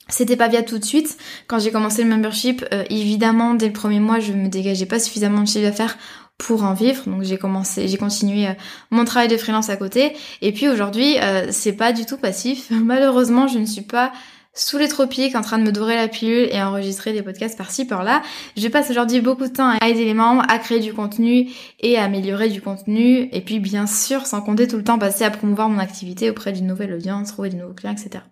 C'était 0.07 0.37
pas 0.37 0.47
via 0.47 0.63
tout 0.63 0.79
de 0.79 0.85
suite. 0.85 1.17
Quand 1.47 1.59
j'ai 1.59 1.69
commencé 1.69 2.01
le 2.03 2.09
membership, 2.09 2.63
évidemment, 2.89 3.53
dès 3.53 3.67
le 3.67 3.73
premier 3.73 3.99
mois, 3.99 4.21
je 4.21 4.31
me 4.31 4.47
dégageais 4.47 4.85
pas 4.85 4.99
suffisamment 4.99 5.41
de 5.41 5.47
chiffre 5.47 5.65
d'affaires 5.65 5.97
pour 6.37 6.63
en 6.63 6.73
vivre. 6.73 7.03
Donc 7.07 7.23
j'ai 7.23 7.37
commencé, 7.37 7.87
j'ai 7.87 7.97
continué 7.97 8.47
euh, 8.47 8.53
mon 8.91 9.05
travail 9.05 9.27
de 9.27 9.37
freelance 9.37 9.69
à 9.69 9.77
côté. 9.77 10.13
Et 10.41 10.51
puis 10.51 10.67
aujourd'hui, 10.67 11.17
euh, 11.19 11.47
c'est 11.51 11.73
pas 11.73 11.93
du 11.93 12.05
tout 12.05 12.17
passif. 12.17 12.67
Malheureusement, 12.71 13.47
je 13.47 13.59
ne 13.59 13.65
suis 13.65 13.81
pas 13.81 14.11
sous 14.57 14.77
les 14.77 14.87
tropiques 14.87 15.35
en 15.35 15.41
train 15.41 15.57
de 15.57 15.63
me 15.63 15.71
dorer 15.71 15.95
la 15.95 16.07
pilule 16.07 16.47
et 16.49 16.61
enregistrer 16.61 17.11
des 17.11 17.21
podcasts 17.21 17.57
par-ci 17.57 17.85
par-là. 17.85 18.21
Je 18.55 18.67
passe 18.69 18.89
aujourd'hui 18.89 19.19
beaucoup 19.19 19.43
de 19.43 19.53
temps 19.53 19.69
à 19.69 19.89
aider 19.89 20.05
les 20.05 20.13
membres 20.13 20.43
à 20.47 20.59
créer 20.59 20.79
du 20.79 20.93
contenu 20.93 21.49
et 21.81 21.97
à 21.97 22.05
améliorer 22.05 22.47
du 22.47 22.61
contenu. 22.61 23.29
Et 23.33 23.41
puis 23.41 23.59
bien 23.59 23.85
sûr, 23.85 24.25
sans 24.25 24.41
compter 24.41 24.67
tout 24.67 24.77
le 24.77 24.83
temps 24.83 24.97
passer 24.97 25.25
à 25.25 25.29
promouvoir 25.29 25.67
mon 25.67 25.79
activité 25.79 26.29
auprès 26.29 26.53
d'une 26.53 26.67
nouvelle 26.67 26.93
audience, 26.93 27.33
trouver 27.33 27.49
de 27.49 27.57
nouveaux 27.57 27.73
clients, 27.73 27.91
etc. 27.91 28.23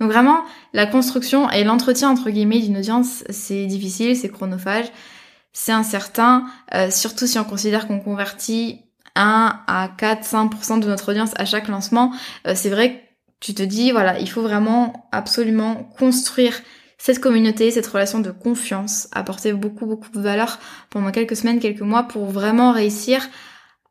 Donc 0.00 0.10
vraiment, 0.10 0.38
la 0.72 0.86
construction 0.86 1.50
et 1.50 1.64
l'entretien 1.64 2.08
entre 2.08 2.30
guillemets 2.30 2.60
d'une 2.60 2.78
audience, 2.78 3.24
c'est 3.28 3.66
difficile, 3.66 4.16
c'est 4.16 4.30
chronophage 4.30 4.86
c'est 5.52 5.72
incertain, 5.72 6.46
euh, 6.74 6.90
surtout 6.90 7.26
si 7.26 7.38
on 7.38 7.44
considère 7.44 7.86
qu'on 7.86 8.00
convertit 8.00 8.82
1 9.16 9.62
à 9.66 9.88
4, 9.96 10.24
5% 10.24 10.80
de 10.80 10.86
notre 10.86 11.10
audience 11.10 11.32
à 11.36 11.44
chaque 11.44 11.68
lancement. 11.68 12.12
Euh, 12.46 12.52
c'est 12.54 12.70
vrai 12.70 12.94
que 12.94 12.98
tu 13.40 13.54
te 13.54 13.62
dis, 13.62 13.90
voilà, 13.90 14.18
il 14.18 14.28
faut 14.28 14.42
vraiment 14.42 15.08
absolument 15.12 15.88
construire 15.98 16.60
cette 16.98 17.20
communauté, 17.20 17.70
cette 17.70 17.86
relation 17.86 18.18
de 18.18 18.30
confiance, 18.30 19.08
apporter 19.12 19.52
beaucoup, 19.52 19.86
beaucoup 19.86 20.10
de 20.10 20.20
valeur 20.20 20.58
pendant 20.90 21.12
quelques 21.12 21.36
semaines, 21.36 21.60
quelques 21.60 21.80
mois 21.80 22.02
pour 22.04 22.26
vraiment 22.26 22.72
réussir 22.72 23.28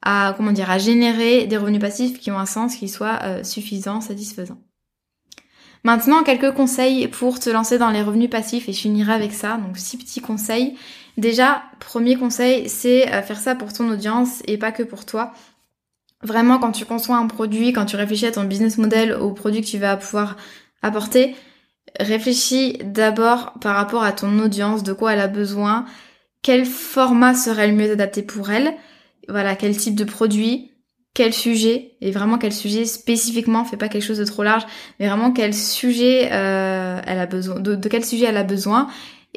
à, 0.01 0.33
comment 0.35 0.51
dire, 0.51 0.69
à 0.69 0.77
générer 0.77 1.45
des 1.45 1.57
revenus 1.57 1.81
passifs 1.81 2.19
qui 2.19 2.31
ont 2.31 2.37
un 2.37 2.45
sens, 2.45 2.75
qui 2.75 2.89
soient 2.89 3.19
euh, 3.23 3.43
suffisants, 3.43 4.01
satisfaisants. 4.01 4.61
Maintenant, 5.83 6.23
quelques 6.23 6.53
conseils 6.53 7.07
pour 7.07 7.39
te 7.39 7.49
lancer 7.49 7.77
dans 7.77 7.91
les 7.91 8.01
revenus 8.01 8.29
passifs 8.29 8.67
et 8.67 8.73
je 8.73 8.81
finirai 8.81 9.13
avec 9.13 9.31
ça. 9.31 9.57
Donc, 9.57 9.77
six 9.77 9.97
petits 9.97 10.19
conseils. 10.19 10.75
Déjà, 11.17 11.63
premier 11.79 12.15
conseil, 12.15 12.69
c'est 12.69 13.11
euh, 13.11 13.21
faire 13.21 13.39
ça 13.39 13.55
pour 13.55 13.73
ton 13.73 13.89
audience 13.89 14.43
et 14.47 14.57
pas 14.57 14.71
que 14.71 14.83
pour 14.83 15.05
toi. 15.05 15.33
Vraiment, 16.23 16.59
quand 16.59 16.71
tu 16.71 16.85
conçois 16.85 17.17
un 17.17 17.27
produit, 17.27 17.73
quand 17.73 17.85
tu 17.85 17.95
réfléchis 17.95 18.25
à 18.25 18.31
ton 18.31 18.43
business 18.43 18.77
model, 18.77 19.13
au 19.13 19.31
produit 19.31 19.61
que 19.61 19.67
tu 19.67 19.77
vas 19.77 19.97
pouvoir 19.97 20.37
apporter, 20.81 21.35
réfléchis 21.99 22.77
d'abord 22.83 23.53
par 23.61 23.75
rapport 23.75 24.03
à 24.03 24.11
ton 24.11 24.39
audience, 24.39 24.83
de 24.83 24.93
quoi 24.93 25.13
elle 25.13 25.19
a 25.19 25.27
besoin, 25.27 25.85
quel 26.41 26.65
format 26.65 27.33
serait 27.33 27.67
le 27.67 27.73
mieux 27.73 27.91
adapté 27.91 28.23
pour 28.23 28.49
elle, 28.49 28.73
voilà, 29.27 29.55
quel 29.55 29.75
type 29.75 29.95
de 29.95 30.03
produit, 30.03 30.71
quel 31.13 31.33
sujet, 31.33 31.95
et 31.99 32.11
vraiment 32.11 32.37
quel 32.37 32.53
sujet 32.53 32.85
spécifiquement, 32.85 33.65
fais 33.65 33.77
pas 33.77 33.89
quelque 33.89 34.03
chose 34.03 34.19
de 34.19 34.25
trop 34.25 34.43
large, 34.43 34.63
mais 34.99 35.07
vraiment 35.07 35.31
quel 35.31 35.53
sujet 35.53 36.29
euh, 36.31 37.01
elle 37.05 37.19
a 37.19 37.25
besoin, 37.25 37.59
de, 37.59 37.75
quel 37.87 38.05
sujet 38.05 38.25
elle 38.25 38.37
a 38.37 38.43
besoin, 38.43 38.87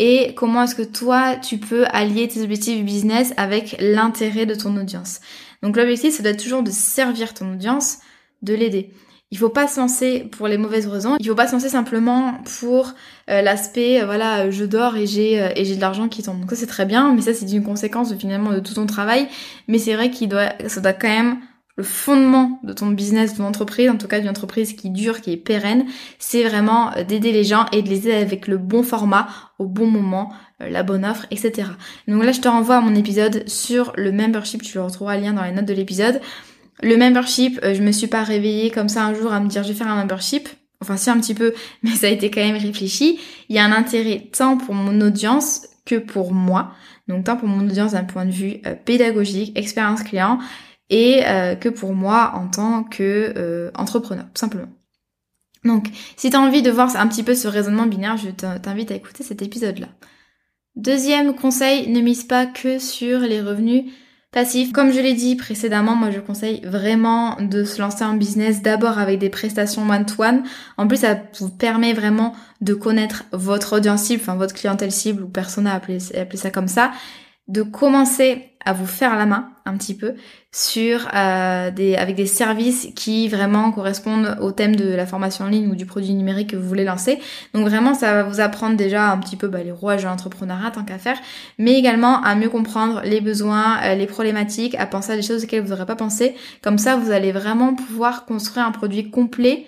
et 0.02 0.32
comment 0.34 0.62
est-ce 0.62 0.74
que 0.74 0.82
toi 0.82 1.36
tu 1.36 1.58
peux 1.58 1.84
allier 1.92 2.26
tes 2.26 2.40
objectifs 2.40 2.82
business 2.82 3.34
avec 3.36 3.76
l'intérêt 3.80 4.46
de 4.46 4.54
ton 4.54 4.74
audience? 4.78 5.20
Donc 5.62 5.76
l'objectif, 5.76 6.14
ça 6.14 6.22
doit 6.22 6.32
être 6.32 6.42
toujours 6.42 6.62
de 6.62 6.70
servir 6.70 7.34
ton 7.34 7.52
audience, 7.52 7.98
de 8.40 8.54
l'aider. 8.54 8.94
Il 9.30 9.36
faut 9.36 9.50
pas 9.50 9.68
se 9.68 10.24
pour 10.28 10.48
les 10.48 10.56
mauvaises 10.56 10.86
raisons. 10.86 11.16
Il 11.20 11.28
faut 11.28 11.34
pas 11.34 11.46
se 11.46 11.68
simplement 11.68 12.40
pour 12.60 12.94
euh, 13.28 13.42
l'aspect, 13.42 14.00
euh, 14.00 14.06
voilà, 14.06 14.50
je 14.50 14.64
dors 14.64 14.96
et 14.96 15.06
j'ai 15.06 15.34
et 15.54 15.66
j'ai 15.66 15.76
de 15.76 15.82
l'argent 15.82 16.08
qui 16.08 16.22
tombe. 16.22 16.40
Donc 16.40 16.48
ça 16.48 16.56
c'est 16.56 16.66
très 16.66 16.86
bien, 16.86 17.12
mais 17.12 17.20
ça 17.20 17.34
c'est 17.34 17.50
une 17.52 17.62
conséquence 17.62 18.14
finalement 18.14 18.52
de 18.52 18.60
tout 18.60 18.72
ton 18.72 18.86
travail. 18.86 19.28
Mais 19.68 19.76
c'est 19.76 19.92
vrai 19.92 20.10
qu'il 20.10 20.30
doit, 20.30 20.54
ça 20.66 20.80
doit 20.80 20.94
quand 20.94 21.08
même 21.08 21.36
le 21.80 21.84
fondement 21.84 22.60
de 22.62 22.74
ton 22.74 22.88
business, 22.88 23.32
de 23.32 23.38
ton 23.38 23.44
entreprise, 23.44 23.88
en 23.88 23.96
tout 23.96 24.06
cas 24.06 24.20
d'une 24.20 24.28
entreprise 24.28 24.74
qui 24.74 24.90
dure, 24.90 25.22
qui 25.22 25.32
est 25.32 25.38
pérenne, 25.38 25.86
c'est 26.18 26.46
vraiment 26.46 26.94
euh, 26.94 27.04
d'aider 27.04 27.32
les 27.32 27.42
gens 27.42 27.64
et 27.72 27.80
de 27.80 27.88
les 27.88 28.00
aider 28.06 28.12
avec 28.12 28.48
le 28.48 28.58
bon 28.58 28.82
format, 28.82 29.28
au 29.58 29.64
bon 29.64 29.86
moment, 29.86 30.30
euh, 30.60 30.68
la 30.68 30.82
bonne 30.82 31.06
offre, 31.06 31.24
etc. 31.30 31.70
Donc 32.06 32.22
là, 32.22 32.32
je 32.32 32.40
te 32.42 32.48
renvoie 32.48 32.76
à 32.76 32.80
mon 32.82 32.94
épisode 32.94 33.48
sur 33.48 33.94
le 33.96 34.12
membership, 34.12 34.60
tu 34.60 34.76
le 34.76 34.84
retrouveras 34.84 35.16
le 35.16 35.22
lien 35.22 35.32
dans 35.32 35.42
les 35.42 35.52
notes 35.52 35.64
de 35.64 35.72
l'épisode. 35.72 36.20
Le 36.82 36.98
membership, 36.98 37.58
euh, 37.64 37.72
je 37.72 37.80
me 37.80 37.92
suis 37.92 38.08
pas 38.08 38.24
réveillée 38.24 38.70
comme 38.70 38.90
ça 38.90 39.06
un 39.06 39.14
jour 39.14 39.32
à 39.32 39.40
me 39.40 39.48
dire 39.48 39.62
je 39.62 39.68
vais 39.68 39.74
faire 39.74 39.88
un 39.88 39.96
membership. 39.96 40.50
Enfin 40.82 40.98
si 40.98 41.08
un 41.08 41.18
petit 41.18 41.34
peu, 41.34 41.54
mais 41.82 41.92
ça 41.92 42.08
a 42.08 42.10
été 42.10 42.30
quand 42.30 42.42
même 42.42 42.58
réfléchi. 42.58 43.18
Il 43.48 43.56
y 43.56 43.58
a 43.58 43.64
un 43.64 43.72
intérêt 43.72 44.28
tant 44.36 44.58
pour 44.58 44.74
mon 44.74 45.00
audience 45.00 45.66
que 45.86 45.94
pour 45.94 46.34
moi. 46.34 46.74
Donc 47.08 47.24
tant 47.24 47.38
pour 47.38 47.48
mon 47.48 47.64
audience 47.66 47.92
d'un 47.92 48.04
point 48.04 48.26
de 48.26 48.30
vue 48.30 48.58
pédagogique, 48.84 49.58
expérience 49.58 50.02
client, 50.02 50.38
et 50.90 51.22
euh, 51.26 51.54
que 51.54 51.68
pour 51.68 51.94
moi 51.94 52.32
en 52.34 52.48
tant 52.48 52.84
que 52.84 53.32
euh, 53.36 53.70
entrepreneur, 53.74 54.24
tout 54.34 54.40
simplement. 54.40 54.68
Donc, 55.64 55.88
si 56.16 56.30
tu 56.30 56.36
as 56.36 56.40
envie 56.40 56.62
de 56.62 56.70
voir 56.70 56.94
un 56.96 57.06
petit 57.06 57.22
peu 57.22 57.34
ce 57.34 57.48
raisonnement 57.48 57.86
binaire, 57.86 58.16
je 58.16 58.30
t'invite 58.30 58.90
à 58.90 58.94
écouter 58.94 59.22
cet 59.22 59.42
épisode-là. 59.42 59.88
Deuxième 60.76 61.34
conseil, 61.34 61.88
ne 61.88 62.00
mise 62.00 62.24
pas 62.24 62.46
que 62.46 62.78
sur 62.78 63.20
les 63.20 63.42
revenus 63.42 63.84
passifs. 64.32 64.72
Comme 64.72 64.92
je 64.92 65.00
l'ai 65.00 65.14
dit 65.14 65.36
précédemment, 65.36 65.96
moi 65.96 66.10
je 66.10 66.20
conseille 66.20 66.62
vraiment 66.64 67.36
de 67.40 67.64
se 67.64 67.80
lancer 67.80 68.04
en 68.04 68.14
business 68.14 68.62
d'abord 68.62 68.98
avec 68.98 69.18
des 69.18 69.28
prestations 69.28 69.88
one-to-one. 69.88 70.44
En 70.78 70.86
plus, 70.86 70.98
ça 70.98 71.20
vous 71.38 71.50
permet 71.50 71.92
vraiment 71.92 72.34
de 72.60 72.74
connaître 72.74 73.24
votre 73.32 73.76
audience 73.76 74.04
cible, 74.04 74.22
enfin 74.22 74.36
votre 74.36 74.54
clientèle 74.54 74.92
cible 74.92 75.22
ou 75.24 75.28
persona, 75.28 75.74
appelez, 75.74 76.16
appelez 76.16 76.38
ça 76.38 76.50
comme 76.50 76.68
ça, 76.68 76.92
de 77.48 77.62
commencer 77.62 78.49
à 78.64 78.72
vous 78.72 78.86
faire 78.86 79.16
la 79.16 79.26
main 79.26 79.50
un 79.64 79.76
petit 79.76 79.94
peu 79.94 80.14
sur 80.52 81.08
euh, 81.14 81.70
des 81.70 81.94
avec 81.96 82.16
des 82.16 82.26
services 82.26 82.88
qui 82.94 83.28
vraiment 83.28 83.70
correspondent 83.72 84.36
au 84.40 84.52
thème 84.52 84.76
de 84.76 84.88
la 84.88 85.06
formation 85.06 85.44
en 85.44 85.48
ligne 85.48 85.68
ou 85.68 85.74
du 85.74 85.86
produit 85.86 86.12
numérique 86.12 86.50
que 86.50 86.56
vous 86.56 86.68
voulez 86.68 86.84
lancer. 86.84 87.18
Donc 87.54 87.66
vraiment 87.66 87.94
ça 87.94 88.12
va 88.12 88.22
vous 88.24 88.40
apprendre 88.40 88.76
déjà 88.76 89.10
un 89.10 89.18
petit 89.18 89.36
peu 89.36 89.48
bah, 89.48 89.62
les 89.62 89.72
rouages 89.72 90.02
de 90.02 90.08
l'entrepreneuriat 90.08 90.72
tant 90.72 90.84
qu'à 90.84 90.98
faire, 90.98 91.16
mais 91.58 91.78
également 91.78 92.22
à 92.22 92.34
mieux 92.34 92.50
comprendre 92.50 93.00
les 93.04 93.20
besoins, 93.20 93.80
euh, 93.82 93.94
les 93.94 94.06
problématiques, 94.06 94.74
à 94.74 94.86
penser 94.86 95.12
à 95.12 95.16
des 95.16 95.22
choses 95.22 95.44
auxquelles 95.44 95.62
vous 95.62 95.70
n'aurez 95.70 95.86
pas 95.86 95.96
pensé. 95.96 96.34
Comme 96.62 96.78
ça 96.78 96.96
vous 96.96 97.10
allez 97.10 97.32
vraiment 97.32 97.74
pouvoir 97.74 98.26
construire 98.26 98.66
un 98.66 98.72
produit 98.72 99.10
complet 99.10 99.66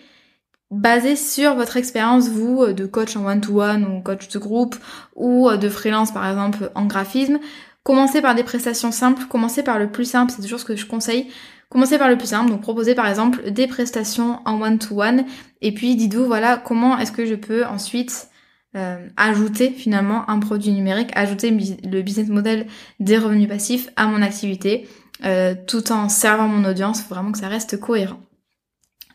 basé 0.70 1.16
sur 1.16 1.54
votre 1.54 1.76
expérience, 1.76 2.28
vous, 2.28 2.72
de 2.72 2.86
coach 2.86 3.14
en 3.16 3.26
one-to-one 3.26 3.84
ou 3.84 4.00
coach 4.00 4.28
de 4.28 4.38
groupe 4.38 4.74
ou 5.14 5.50
de 5.50 5.68
freelance 5.68 6.12
par 6.12 6.28
exemple 6.28 6.70
en 6.74 6.86
graphisme 6.86 7.38
Commencez 7.84 8.22
par 8.22 8.34
des 8.34 8.44
prestations 8.44 8.92
simples, 8.92 9.24
commencez 9.28 9.62
par 9.62 9.78
le 9.78 9.90
plus 9.90 10.04
simple, 10.04 10.32
c'est 10.34 10.42
toujours 10.42 10.60
ce 10.60 10.64
que 10.64 10.76
je 10.76 10.86
conseille. 10.86 11.28
Commencez 11.68 11.98
par 11.98 12.08
le 12.08 12.18
plus 12.18 12.28
simple, 12.28 12.50
donc 12.50 12.60
proposez 12.60 12.94
par 12.94 13.08
exemple 13.08 13.50
des 13.50 13.66
prestations 13.66 14.40
en 14.44 14.60
one-to-one, 14.60 15.24
et 15.62 15.72
puis 15.72 15.96
dites-vous 15.96 16.26
voilà 16.26 16.58
comment 16.58 16.98
est-ce 16.98 17.12
que 17.12 17.24
je 17.24 17.34
peux 17.34 17.64
ensuite 17.64 18.28
euh, 18.76 19.08
ajouter 19.16 19.70
finalement 19.70 20.28
un 20.28 20.38
produit 20.38 20.70
numérique, 20.72 21.10
ajouter 21.14 21.50
le 21.50 22.02
business 22.02 22.28
model 22.28 22.66
des 23.00 23.16
revenus 23.16 23.48
passifs 23.48 23.88
à 23.96 24.06
mon 24.06 24.20
activité, 24.20 24.86
euh, 25.24 25.54
tout 25.66 25.92
en 25.92 26.10
servant 26.10 26.46
mon 26.46 26.68
audience, 26.68 27.00
faut 27.00 27.14
vraiment 27.14 27.32
que 27.32 27.38
ça 27.38 27.48
reste 27.48 27.80
cohérent. 27.80 28.20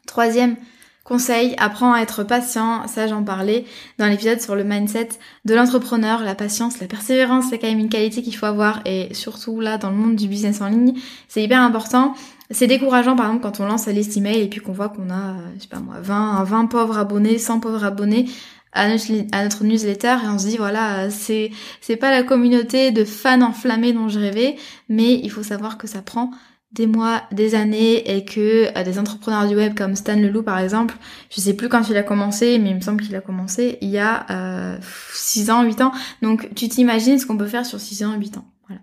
Troisième 0.07 0.55
Conseil, 1.07 1.55
apprends 1.57 1.93
à 1.93 2.01
être 2.01 2.25
patient, 2.25 2.85
ça 2.85 3.07
j'en 3.07 3.23
parlais 3.23 3.63
dans 3.97 4.07
l'épisode 4.07 4.41
sur 4.41 4.57
le 4.57 4.65
mindset 4.65 5.07
de 5.45 5.55
l'entrepreneur, 5.55 6.21
la 6.21 6.35
patience, 6.35 6.81
la 6.81 6.87
persévérance, 6.87 7.45
c'est 7.49 7.59
quand 7.59 7.67
même 7.67 7.79
une 7.79 7.87
qualité 7.87 8.21
qu'il 8.21 8.35
faut 8.35 8.45
avoir 8.45 8.81
et 8.83 9.13
surtout 9.13 9.61
là 9.61 9.77
dans 9.77 9.89
le 9.89 9.95
monde 9.95 10.17
du 10.17 10.27
business 10.27 10.59
en 10.59 10.67
ligne, 10.67 10.95
c'est 11.29 11.41
hyper 11.41 11.61
important. 11.61 12.13
C'est 12.51 12.67
décourageant 12.67 13.15
par 13.15 13.27
exemple 13.27 13.43
quand 13.43 13.61
on 13.61 13.67
lance 13.67 13.83
sa 13.83 13.93
liste 13.93 14.17
email 14.17 14.41
et 14.41 14.49
puis 14.49 14.59
qu'on 14.59 14.73
voit 14.73 14.89
qu'on 14.89 15.09
a, 15.09 15.35
je 15.55 15.61
sais 15.61 15.69
pas 15.69 15.79
moi, 15.79 15.95
20, 16.01 16.43
20 16.43 16.65
pauvres 16.65 16.97
abonnés, 16.97 17.37
100 17.37 17.61
pauvres 17.61 17.85
abonnés 17.85 18.25
à 18.73 18.89
notre, 18.89 19.63
newsletter 19.63 20.17
et 20.25 20.27
on 20.27 20.37
se 20.37 20.47
dit 20.47 20.57
voilà, 20.57 21.09
c'est, 21.09 21.51
c'est 21.79 21.95
pas 21.95 22.11
la 22.11 22.23
communauté 22.23 22.91
de 22.91 23.05
fans 23.05 23.41
enflammés 23.43 23.93
dont 23.93 24.09
je 24.09 24.19
rêvais, 24.19 24.57
mais 24.89 25.13
il 25.13 25.31
faut 25.31 25.43
savoir 25.43 25.77
que 25.77 25.87
ça 25.87 26.01
prend 26.01 26.31
des 26.71 26.87
mois, 26.87 27.23
des 27.31 27.55
années 27.55 28.15
et 28.15 28.25
que 28.25 28.77
euh, 28.77 28.83
des 28.83 28.99
entrepreneurs 28.99 29.47
du 29.47 29.55
web 29.55 29.75
comme 29.75 29.95
Stan 29.95 30.15
Leloup 30.15 30.43
par 30.43 30.59
exemple, 30.59 30.95
je 31.29 31.39
sais 31.39 31.53
plus 31.53 31.69
quand 31.69 31.89
il 31.89 31.95
a 31.95 32.03
commencé, 32.03 32.59
mais 32.59 32.71
il 32.71 32.75
me 32.75 32.81
semble 32.81 33.01
qu'il 33.01 33.15
a 33.15 33.21
commencé 33.21 33.77
il 33.81 33.89
y 33.89 33.97
a 33.97 34.25
euh, 34.29 34.77
6 35.13 35.49
ans, 35.49 35.63
8 35.63 35.81
ans. 35.81 35.91
Donc 36.21 36.49
tu 36.55 36.67
t'imagines 36.67 37.19
ce 37.19 37.25
qu'on 37.25 37.37
peut 37.37 37.47
faire 37.47 37.65
sur 37.65 37.79
6 37.79 38.03
ans, 38.03 38.15
8 38.17 38.37
ans. 38.37 38.45
Voilà. 38.67 38.81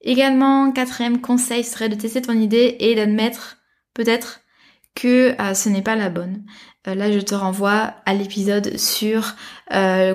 Également, 0.00 0.72
quatrième 0.72 1.20
conseil 1.20 1.62
serait 1.62 1.90
de 1.90 1.94
tester 1.94 2.22
ton 2.22 2.32
idée 2.32 2.76
et 2.80 2.94
d'admettre 2.94 3.58
peut-être 3.92 4.40
que 4.94 5.40
euh, 5.40 5.54
ce 5.54 5.68
n'est 5.68 5.82
pas 5.82 5.94
la 5.94 6.08
bonne. 6.08 6.42
Euh, 6.86 6.94
là, 6.94 7.12
je 7.12 7.18
te 7.18 7.34
renvoie 7.34 7.94
à 8.06 8.14
l'épisode 8.14 8.78
sur 8.78 9.36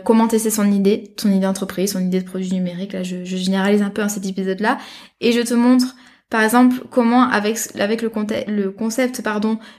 comment 0.04 0.28
tester 0.28 0.50
son 0.50 0.72
idée, 0.72 1.14
ton 1.16 1.30
idée 1.30 1.42
d'entreprise, 1.42 1.92
son 1.92 2.00
idée 2.00 2.20
de 2.20 2.26
produit 2.26 2.52
numérique. 2.52 2.94
Là, 2.94 3.04
je, 3.04 3.24
je 3.24 3.38
généralise 3.38 3.84
un 3.84 3.92
peu 3.92 4.02
dans 4.02 4.10
cet 4.10 4.26
épisode-là 4.26 4.80
et 5.22 5.32
je 5.32 5.42
te 5.42 5.54
montre 5.54 5.96
par 6.34 6.42
exemple, 6.42 6.78
comment 6.90 7.30
avec, 7.30 7.60
le, 8.02 8.70
concept 8.70 9.22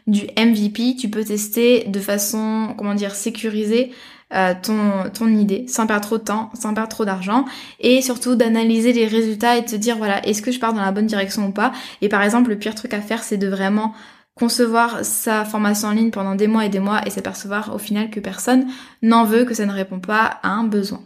du 0.06 0.20
MVP, 0.38 0.94
tu 0.96 1.08
peux 1.10 1.24
tester 1.24 1.82
de 1.88 1.98
façon, 1.98 2.76
comment 2.78 2.94
dire, 2.94 3.16
sécurisée 3.16 3.90
euh, 4.32 4.54
ton, 4.62 5.26
idée 5.26 5.64
sans 5.66 5.88
perdre 5.88 6.06
trop 6.06 6.18
de 6.18 6.22
temps, 6.22 6.50
sans 6.54 6.72
perdre 6.72 6.90
trop 6.90 7.04
d'argent 7.04 7.44
et 7.80 8.00
surtout 8.02 8.36
d'analyser 8.36 8.92
les 8.92 9.08
résultats 9.08 9.56
et 9.56 9.64
te 9.64 9.74
dire 9.74 9.96
voilà, 9.96 10.24
est-ce 10.28 10.42
que 10.42 10.52
je 10.52 10.60
pars 10.60 10.72
dans 10.72 10.80
la 10.80 10.92
bonne 10.92 11.06
direction 11.06 11.48
ou 11.48 11.50
pas? 11.50 11.72
Et 12.02 12.08
par 12.08 12.22
exemple, 12.22 12.50
le 12.50 12.56
pire 12.56 12.76
truc 12.76 12.94
à 12.94 13.00
faire, 13.00 13.24
c'est 13.24 13.36
de 13.36 13.48
vraiment 13.48 13.92
concevoir 14.36 15.04
sa 15.04 15.44
formation 15.44 15.88
en 15.88 15.92
ligne 15.92 16.12
pendant 16.12 16.36
des 16.36 16.46
mois 16.46 16.64
et 16.64 16.68
des 16.68 16.78
mois 16.78 17.04
et 17.04 17.10
s'apercevoir 17.10 17.74
au 17.74 17.78
final 17.78 18.10
que 18.10 18.20
personne 18.20 18.68
n'en 19.02 19.24
veut, 19.24 19.44
que 19.44 19.54
ça 19.54 19.66
ne 19.66 19.72
répond 19.72 19.98
pas 19.98 20.38
à 20.44 20.50
un 20.50 20.62
besoin. 20.62 21.02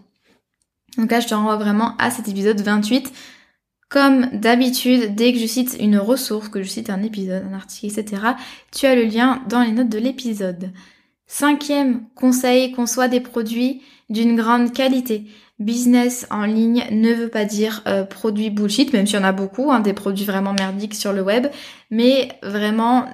Donc 0.98 1.10
là, 1.10 1.20
je 1.20 1.26
te 1.26 1.34
renvoie 1.34 1.56
vraiment 1.56 1.96
à 1.96 2.10
cet 2.10 2.28
épisode 2.28 2.60
28. 2.60 3.10
Comme 3.88 4.26
d'habitude, 4.32 5.14
dès 5.14 5.32
que 5.32 5.38
je 5.38 5.46
cite 5.46 5.76
une 5.80 5.96
ressource, 5.96 6.48
que 6.48 6.62
je 6.62 6.68
cite 6.68 6.90
un 6.90 7.02
épisode, 7.02 7.44
un 7.50 7.54
article, 7.54 7.98
etc., 7.98 8.22
tu 8.70 8.86
as 8.86 8.94
le 8.94 9.04
lien 9.04 9.42
dans 9.48 9.62
les 9.62 9.72
notes 9.72 9.88
de 9.88 9.98
l'épisode. 9.98 10.72
Cinquième 11.26 12.06
conseil, 12.14 12.72
conçoit 12.72 13.08
des 13.08 13.20
produits 13.20 13.82
d'une 14.10 14.36
grande 14.36 14.72
qualité. 14.72 15.24
Business 15.58 16.26
en 16.30 16.44
ligne 16.44 16.84
ne 16.90 17.12
veut 17.12 17.28
pas 17.28 17.44
dire 17.44 17.82
euh, 17.86 18.04
produit 18.04 18.50
bullshit, 18.50 18.92
même 18.92 19.06
s'il 19.06 19.18
y 19.18 19.22
en 19.22 19.24
a 19.24 19.32
beaucoup, 19.32 19.72
hein, 19.72 19.80
des 19.80 19.94
produits 19.94 20.24
vraiment 20.24 20.52
merdiques 20.52 20.94
sur 20.94 21.12
le 21.12 21.22
web, 21.22 21.48
mais 21.90 22.28
vraiment 22.42 23.06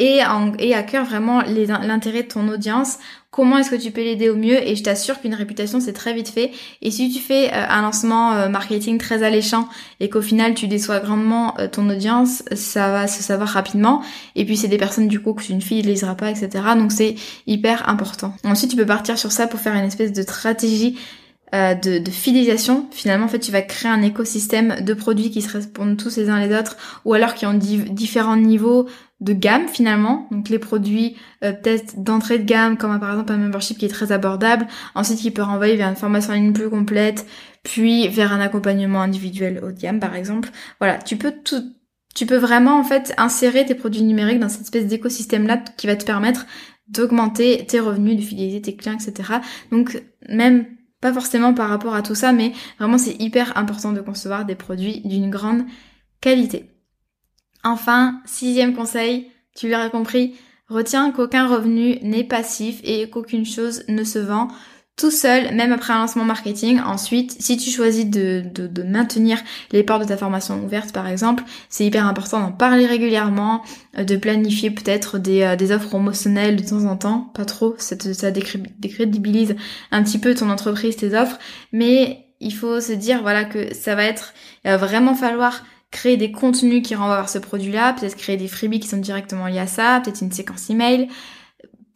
et, 0.00 0.74
à 0.74 0.82
cœur 0.82 1.04
vraiment 1.04 1.42
l'intérêt 1.42 2.22
de 2.22 2.28
ton 2.28 2.48
audience. 2.48 2.98
Comment 3.30 3.58
est-ce 3.58 3.70
que 3.70 3.76
tu 3.76 3.92
peux 3.92 4.00
l'aider 4.00 4.28
au 4.28 4.34
mieux? 4.34 4.66
Et 4.66 4.74
je 4.74 4.82
t'assure 4.82 5.20
qu'une 5.20 5.34
réputation 5.34 5.78
c'est 5.78 5.92
très 5.92 6.12
vite 6.12 6.28
fait. 6.28 6.50
Et 6.82 6.90
si 6.90 7.10
tu 7.12 7.20
fais 7.20 7.48
euh, 7.48 7.64
un 7.68 7.82
lancement 7.82 8.32
euh, 8.32 8.48
marketing 8.48 8.98
très 8.98 9.22
alléchant 9.22 9.68
et 10.00 10.08
qu'au 10.08 10.20
final 10.20 10.54
tu 10.54 10.66
déçois 10.66 10.98
grandement 10.98 11.54
euh, 11.60 11.68
ton 11.68 11.88
audience, 11.88 12.42
ça 12.56 12.90
va 12.90 13.06
se 13.06 13.22
savoir 13.22 13.50
rapidement. 13.50 14.02
Et 14.34 14.44
puis 14.44 14.56
c'est 14.56 14.66
des 14.66 14.78
personnes 14.78 15.06
du 15.06 15.20
coup 15.20 15.32
que 15.32 15.42
fille 15.42 15.54
ne 15.82 15.86
lisera 15.86 16.16
pas, 16.16 16.30
etc. 16.30 16.48
Donc 16.76 16.90
c'est 16.90 17.14
hyper 17.46 17.88
important. 17.88 18.34
Ensuite 18.42 18.72
tu 18.72 18.76
peux 18.76 18.86
partir 18.86 19.16
sur 19.16 19.30
ça 19.30 19.46
pour 19.46 19.60
faire 19.60 19.74
une 19.74 19.84
espèce 19.84 20.12
de 20.12 20.22
stratégie 20.22 20.98
de, 21.52 21.98
de, 21.98 22.10
fidélisation. 22.10 22.86
Finalement, 22.90 23.26
en 23.26 23.28
fait, 23.28 23.40
tu 23.40 23.50
vas 23.50 23.62
créer 23.62 23.90
un 23.90 24.02
écosystème 24.02 24.84
de 24.84 24.94
produits 24.94 25.30
qui 25.30 25.42
se 25.42 25.58
répondent 25.58 25.96
tous 25.96 26.16
les 26.16 26.30
uns 26.30 26.38
les 26.38 26.56
autres, 26.56 26.76
ou 27.04 27.14
alors 27.14 27.34
qui 27.34 27.46
ont 27.46 27.54
différents 27.54 28.36
niveaux 28.36 28.86
de 29.20 29.32
gamme 29.32 29.68
finalement. 29.68 30.26
Donc 30.30 30.48
les 30.48 30.58
produits 30.58 31.16
euh, 31.44 31.52
peut-être 31.52 32.02
d'entrée 32.02 32.38
de 32.38 32.44
gamme, 32.44 32.76
comme 32.76 32.98
par 32.98 33.10
exemple 33.10 33.32
un 33.32 33.36
membership 33.36 33.78
qui 33.78 33.84
est 33.84 33.90
très 33.90 34.12
abordable, 34.12 34.66
ensuite 34.94 35.18
qui 35.18 35.30
peut 35.30 35.42
renvoyer 35.42 35.76
vers 35.76 35.88
une 35.88 35.96
formation 35.96 36.32
en 36.32 36.36
ligne 36.36 36.52
plus 36.52 36.70
complète, 36.70 37.26
puis 37.62 38.08
vers 38.08 38.32
un 38.32 38.40
accompagnement 38.40 39.02
individuel 39.02 39.60
haut 39.62 39.72
de 39.72 39.80
gamme 39.80 40.00
par 40.00 40.14
exemple. 40.14 40.50
Voilà, 40.80 40.98
tu 40.98 41.16
peux 41.16 41.32
tout, 41.32 41.62
tu 42.14 42.26
peux 42.26 42.38
vraiment 42.38 42.78
en 42.78 42.84
fait 42.84 43.14
insérer 43.18 43.66
tes 43.66 43.74
produits 43.74 44.02
numériques 44.02 44.40
dans 44.40 44.48
cette 44.48 44.62
espèce 44.62 44.86
d'écosystème 44.86 45.46
là 45.46 45.58
qui 45.76 45.86
va 45.86 45.96
te 45.96 46.04
permettre 46.04 46.46
d'augmenter 46.88 47.64
tes 47.68 47.78
revenus, 47.78 48.16
de 48.16 48.22
fidéliser 48.22 48.62
tes 48.62 48.74
clients, 48.74 48.96
etc. 48.96 49.34
Donc 49.70 50.02
même 50.28 50.64
pas 51.00 51.12
forcément 51.12 51.54
par 51.54 51.68
rapport 51.68 51.94
à 51.94 52.02
tout 52.02 52.14
ça, 52.14 52.32
mais 52.32 52.52
vraiment 52.78 52.98
c'est 52.98 53.20
hyper 53.20 53.56
important 53.56 53.92
de 53.92 54.00
concevoir 54.00 54.44
des 54.44 54.54
produits 54.54 55.00
d'une 55.04 55.30
grande 55.30 55.64
qualité. 56.20 56.70
Enfin, 57.64 58.20
sixième 58.24 58.74
conseil, 58.74 59.30
tu 59.54 59.68
l'auras 59.68 59.90
compris, 59.90 60.34
retiens 60.68 61.10
qu'aucun 61.10 61.46
revenu 61.46 61.98
n'est 62.02 62.24
passif 62.24 62.80
et 62.84 63.10
qu'aucune 63.10 63.46
chose 63.46 63.82
ne 63.88 64.04
se 64.04 64.18
vend 64.18 64.48
tout 65.00 65.10
seul, 65.10 65.54
même 65.54 65.72
après 65.72 65.94
un 65.94 66.00
lancement 66.00 66.24
marketing. 66.24 66.78
Ensuite, 66.80 67.34
si 67.40 67.56
tu 67.56 67.70
choisis 67.70 68.04
de, 68.04 68.44
de, 68.54 68.82
maintenir 68.82 69.38
les 69.72 69.82
portes 69.82 70.02
de 70.02 70.08
ta 70.08 70.18
formation 70.18 70.62
ouvertes, 70.62 70.92
par 70.92 71.06
exemple, 71.08 71.42
c'est 71.70 71.86
hyper 71.86 72.06
important 72.06 72.38
d'en 72.38 72.52
parler 72.52 72.84
régulièrement, 72.84 73.62
euh, 73.98 74.04
de 74.04 74.16
planifier 74.16 74.70
peut-être 74.70 75.18
des, 75.18 75.42
euh, 75.42 75.56
des 75.56 75.72
offres 75.72 75.88
promotionnelles 75.88 76.56
de 76.56 76.68
temps 76.68 76.84
en 76.84 76.96
temps, 76.96 77.30
pas 77.34 77.46
trop, 77.46 77.74
ça, 77.78 77.96
ça 77.98 78.30
décrédibilise 78.30 79.56
un 79.90 80.02
petit 80.02 80.18
peu 80.18 80.34
ton 80.34 80.50
entreprise, 80.50 80.96
tes 80.96 81.14
offres, 81.14 81.38
mais 81.72 82.26
il 82.40 82.52
faut 82.52 82.80
se 82.80 82.92
dire 82.92 83.22
voilà 83.22 83.44
que 83.44 83.72
ça 83.74 83.94
va 83.94 84.04
être, 84.04 84.34
il 84.64 84.70
va 84.70 84.76
vraiment 84.76 85.14
falloir 85.14 85.64
créer 85.90 86.18
des 86.18 86.30
contenus 86.30 86.82
qui 86.86 86.94
renvoient 86.94 87.16
vers 87.16 87.28
ce 87.28 87.38
produit-là, 87.38 87.94
peut-être 87.94 88.16
créer 88.16 88.36
des 88.36 88.48
freebies 88.48 88.80
qui 88.80 88.88
sont 88.88 88.98
directement 88.98 89.46
liés 89.46 89.58
à 89.60 89.66
ça, 89.66 90.00
peut-être 90.04 90.20
une 90.20 90.30
séquence 90.30 90.68
email, 90.68 91.08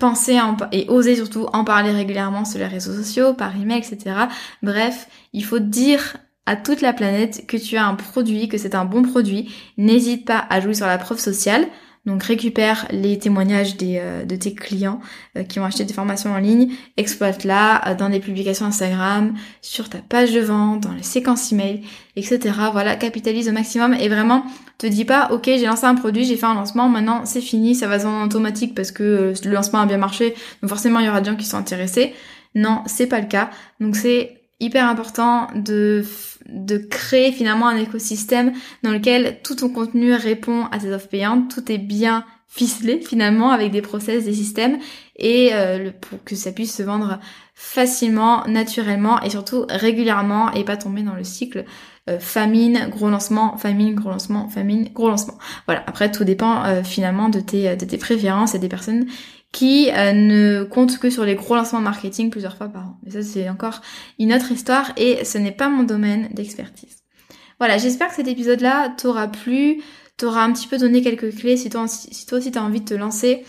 penser 0.04 0.38
et 0.70 0.84
oser 0.88 1.16
surtout 1.16 1.46
en 1.54 1.64
parler 1.64 1.90
régulièrement 1.90 2.44
sur 2.44 2.58
les 2.58 2.66
réseaux 2.66 2.92
sociaux, 2.92 3.32
par 3.32 3.56
email, 3.56 3.78
etc. 3.78 4.16
Bref, 4.62 5.08
il 5.32 5.42
faut 5.42 5.60
dire 5.60 6.18
à 6.44 6.56
toute 6.56 6.82
la 6.82 6.92
planète 6.92 7.46
que 7.46 7.56
tu 7.56 7.78
as 7.78 7.86
un 7.86 7.94
produit, 7.94 8.50
que 8.50 8.58
c'est 8.58 8.74
un 8.74 8.84
bon 8.84 9.00
produit. 9.00 9.50
N'hésite 9.78 10.26
pas 10.26 10.44
à 10.50 10.60
jouer 10.60 10.74
sur 10.74 10.86
la 10.86 10.98
preuve 10.98 11.18
sociale. 11.18 11.66
Donc 12.06 12.22
récupère 12.22 12.86
les 12.90 13.18
témoignages 13.18 13.76
des, 13.76 13.98
euh, 13.98 14.24
de 14.24 14.36
tes 14.36 14.54
clients 14.54 15.00
euh, 15.36 15.42
qui 15.42 15.58
ont 15.58 15.64
acheté 15.64 15.84
des 15.84 15.94
formations 15.94 16.32
en 16.32 16.38
ligne, 16.38 16.72
exploite-la 16.98 17.88
euh, 17.88 17.94
dans 17.94 18.10
des 18.10 18.20
publications 18.20 18.66
Instagram, 18.66 19.34
sur 19.62 19.88
ta 19.88 19.98
page 19.98 20.32
de 20.32 20.40
vente, 20.40 20.82
dans 20.82 20.92
les 20.92 21.02
séquences 21.02 21.50
email, 21.52 21.82
etc. 22.16 22.38
Voilà, 22.72 22.96
capitalise 22.96 23.48
au 23.48 23.52
maximum 23.52 23.94
et 23.94 24.08
vraiment 24.08 24.44
te 24.76 24.86
dis 24.86 25.04
pas 25.04 25.28
ok 25.30 25.44
j'ai 25.44 25.66
lancé 25.66 25.86
un 25.86 25.94
produit, 25.94 26.24
j'ai 26.24 26.36
fait 26.36 26.46
un 26.46 26.54
lancement, 26.54 26.88
maintenant 26.88 27.24
c'est 27.24 27.40
fini, 27.40 27.74
ça 27.74 27.86
va 27.86 27.98
se 27.98 28.06
en 28.06 28.24
automatique 28.24 28.74
parce 28.74 28.90
que 28.90 29.32
le 29.42 29.50
lancement 29.50 29.80
a 29.80 29.86
bien 29.86 29.98
marché, 29.98 30.34
donc 30.60 30.68
forcément 30.68 31.00
il 31.00 31.06
y 31.06 31.08
aura 31.08 31.20
des 31.20 31.30
gens 31.30 31.36
qui 31.36 31.46
sont 31.46 31.56
intéressés. 31.56 32.12
Non, 32.54 32.82
c'est 32.86 33.06
pas 33.06 33.20
le 33.20 33.26
cas. 33.26 33.50
Donc 33.80 33.96
c'est 33.96 34.43
hyper 34.60 34.88
important 34.88 35.48
de, 35.54 36.04
de 36.48 36.76
créer 36.76 37.32
finalement 37.32 37.68
un 37.68 37.76
écosystème 37.76 38.52
dans 38.82 38.92
lequel 38.92 39.40
tout 39.42 39.56
ton 39.56 39.68
contenu 39.68 40.14
répond 40.14 40.66
à 40.66 40.78
tes 40.78 40.92
offres 40.92 41.08
payantes, 41.08 41.52
tout 41.52 41.70
est 41.70 41.78
bien 41.78 42.24
ficelé 42.54 43.00
finalement 43.00 43.50
avec 43.50 43.72
des 43.72 43.82
process, 43.82 44.24
des 44.24 44.32
systèmes 44.32 44.78
et 45.16 45.50
euh, 45.52 45.90
pour 46.00 46.22
que 46.22 46.36
ça 46.36 46.52
puisse 46.52 46.76
se 46.76 46.84
vendre 46.84 47.18
facilement, 47.54 48.46
naturellement 48.46 49.20
et 49.22 49.30
surtout 49.30 49.66
régulièrement 49.68 50.52
et 50.52 50.64
pas 50.64 50.76
tomber 50.76 51.02
dans 51.02 51.14
le 51.14 51.24
cycle 51.24 51.64
euh, 52.08 52.20
famine, 52.20 52.88
gros 52.90 53.10
lancement, 53.10 53.56
famine, 53.56 53.94
gros 53.94 54.10
lancement, 54.10 54.48
famine, 54.48 54.88
gros 54.92 55.08
lancement. 55.08 55.34
Voilà, 55.66 55.82
après 55.88 56.12
tout 56.12 56.22
dépend 56.22 56.64
euh, 56.64 56.84
finalement 56.84 57.28
de 57.28 57.40
tes, 57.40 57.74
de 57.76 57.84
tes 57.84 57.98
préférences 57.98 58.54
et 58.54 58.60
des 58.60 58.68
personnes 58.68 59.06
qui 59.54 59.88
euh, 59.92 60.12
ne 60.12 60.64
compte 60.64 60.98
que 60.98 61.10
sur 61.10 61.24
les 61.24 61.36
gros 61.36 61.54
lancements 61.54 61.80
marketing 61.80 62.28
plusieurs 62.28 62.56
fois 62.56 62.68
par 62.68 62.82
an. 62.82 62.98
Mais 63.04 63.12
ça, 63.12 63.22
c'est 63.22 63.48
encore 63.48 63.80
une 64.18 64.34
autre 64.34 64.50
histoire 64.50 64.92
et 64.96 65.24
ce 65.24 65.38
n'est 65.38 65.52
pas 65.52 65.68
mon 65.68 65.84
domaine 65.84 66.28
d'expertise. 66.32 67.04
Voilà, 67.60 67.78
j'espère 67.78 68.08
que 68.08 68.16
cet 68.16 68.26
épisode-là 68.26 68.92
t'aura 68.98 69.28
plu, 69.28 69.80
t'aura 70.16 70.42
un 70.42 70.52
petit 70.52 70.66
peu 70.66 70.76
donné 70.76 71.02
quelques 71.02 71.36
clés 71.36 71.56
si 71.56 71.70
toi, 71.70 71.86
si 71.86 72.26
toi 72.26 72.38
aussi 72.38 72.50
t'as 72.50 72.62
envie 72.62 72.80
de 72.80 72.84
te 72.84 72.94
lancer 72.94 73.44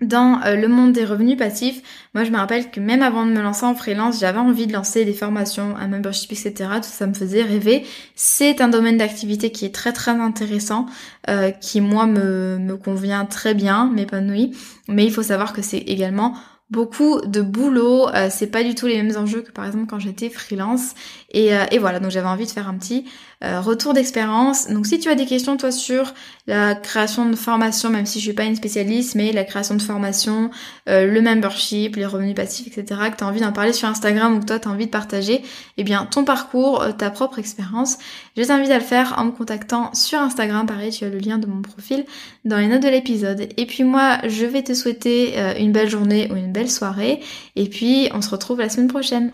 dans 0.00 0.40
euh, 0.44 0.56
le 0.56 0.68
monde 0.68 0.92
des 0.92 1.04
revenus 1.04 1.36
passifs, 1.36 1.82
moi 2.14 2.24
je 2.24 2.30
me 2.30 2.36
rappelle 2.36 2.70
que 2.70 2.80
même 2.80 3.02
avant 3.02 3.26
de 3.26 3.32
me 3.32 3.42
lancer 3.42 3.66
en 3.66 3.74
freelance, 3.74 4.20
j'avais 4.20 4.38
envie 4.38 4.66
de 4.66 4.72
lancer 4.72 5.04
des 5.04 5.12
formations, 5.12 5.76
un 5.76 5.88
membership, 5.88 6.32
etc. 6.32 6.52
Tout 6.76 6.82
ça 6.84 7.06
me 7.06 7.14
faisait 7.14 7.42
rêver. 7.42 7.84
C'est 8.14 8.60
un 8.60 8.68
domaine 8.68 8.96
d'activité 8.96 9.52
qui 9.52 9.64
est 9.64 9.74
très 9.74 9.92
très 9.92 10.12
intéressant, 10.12 10.86
euh, 11.28 11.50
qui 11.50 11.80
moi 11.80 12.06
me, 12.06 12.58
me 12.58 12.76
convient 12.76 13.26
très 13.26 13.54
bien, 13.54 13.90
m'épanouit. 13.92 14.56
Mais 14.88 15.04
il 15.04 15.12
faut 15.12 15.22
savoir 15.22 15.52
que 15.52 15.62
c'est 15.62 15.78
également 15.78 16.34
beaucoup 16.70 17.20
de 17.20 17.40
boulot, 17.40 18.08
euh, 18.08 18.28
c'est 18.30 18.46
pas 18.46 18.62
du 18.62 18.74
tout 18.74 18.86
les 18.86 19.02
mêmes 19.02 19.16
enjeux 19.16 19.42
que 19.42 19.50
par 19.50 19.66
exemple 19.66 19.86
quand 19.88 19.98
j'étais 19.98 20.30
freelance 20.30 20.94
et, 21.30 21.50
et 21.70 21.78
voilà 21.78 22.00
donc 22.00 22.10
j'avais 22.10 22.28
envie 22.28 22.46
de 22.46 22.50
faire 22.50 22.68
un 22.68 22.74
petit 22.74 23.04
euh, 23.42 23.62
retour 23.62 23.94
d'expérience. 23.94 24.68
Donc 24.68 24.86
si 24.86 24.98
tu 24.98 25.08
as 25.08 25.14
des 25.14 25.24
questions 25.24 25.56
toi 25.56 25.72
sur 25.72 26.12
la 26.46 26.74
création 26.74 27.24
de 27.24 27.34
formation, 27.34 27.88
même 27.88 28.04
si 28.04 28.18
je 28.18 28.24
suis 28.24 28.34
pas 28.34 28.44
une 28.44 28.54
spécialiste, 28.54 29.14
mais 29.14 29.32
la 29.32 29.44
création 29.44 29.74
de 29.74 29.80
formation, 29.80 30.50
euh, 30.90 31.06
le 31.06 31.22
membership, 31.22 31.96
les 31.96 32.04
revenus 32.04 32.34
passifs, 32.34 32.66
etc., 32.66 33.00
que 33.10 33.16
tu 33.16 33.24
as 33.24 33.26
envie 33.26 33.40
d'en 33.40 33.52
parler 33.52 33.72
sur 33.72 33.88
Instagram 33.88 34.36
ou 34.36 34.40
que 34.40 34.44
toi 34.44 34.58
tu 34.58 34.68
as 34.68 34.70
envie 34.70 34.84
de 34.84 34.90
partager, 34.90 35.40
eh 35.78 35.84
bien 35.84 36.04
ton 36.04 36.22
parcours, 36.22 36.82
euh, 36.82 36.92
ta 36.92 37.08
propre 37.08 37.38
expérience, 37.38 37.96
je 38.36 38.42
t'invite 38.42 38.70
à 38.70 38.78
le 38.78 38.84
faire 38.84 39.14
en 39.16 39.24
me 39.24 39.30
contactant 39.30 39.94
sur 39.94 40.18
Instagram. 40.18 40.66
Pareil, 40.66 40.90
tu 40.90 41.06
as 41.06 41.08
le 41.08 41.18
lien 41.18 41.38
de 41.38 41.46
mon 41.46 41.62
profil 41.62 42.04
dans 42.44 42.58
les 42.58 42.66
notes 42.66 42.82
de 42.82 42.88
l'épisode. 42.88 43.48
Et 43.56 43.64
puis 43.64 43.84
moi, 43.84 44.18
je 44.28 44.44
vais 44.44 44.62
te 44.62 44.74
souhaiter 44.74 45.38
une 45.58 45.72
belle 45.72 45.88
journée 45.88 46.30
ou 46.30 46.36
une 46.36 46.52
belle 46.60 46.70
soirée. 46.70 47.20
Et 47.56 47.68
puis 47.68 48.08
on 48.12 48.20
se 48.20 48.30
retrouve 48.30 48.58
la 48.58 48.68
semaine 48.68 48.88
prochaine. 48.88 49.32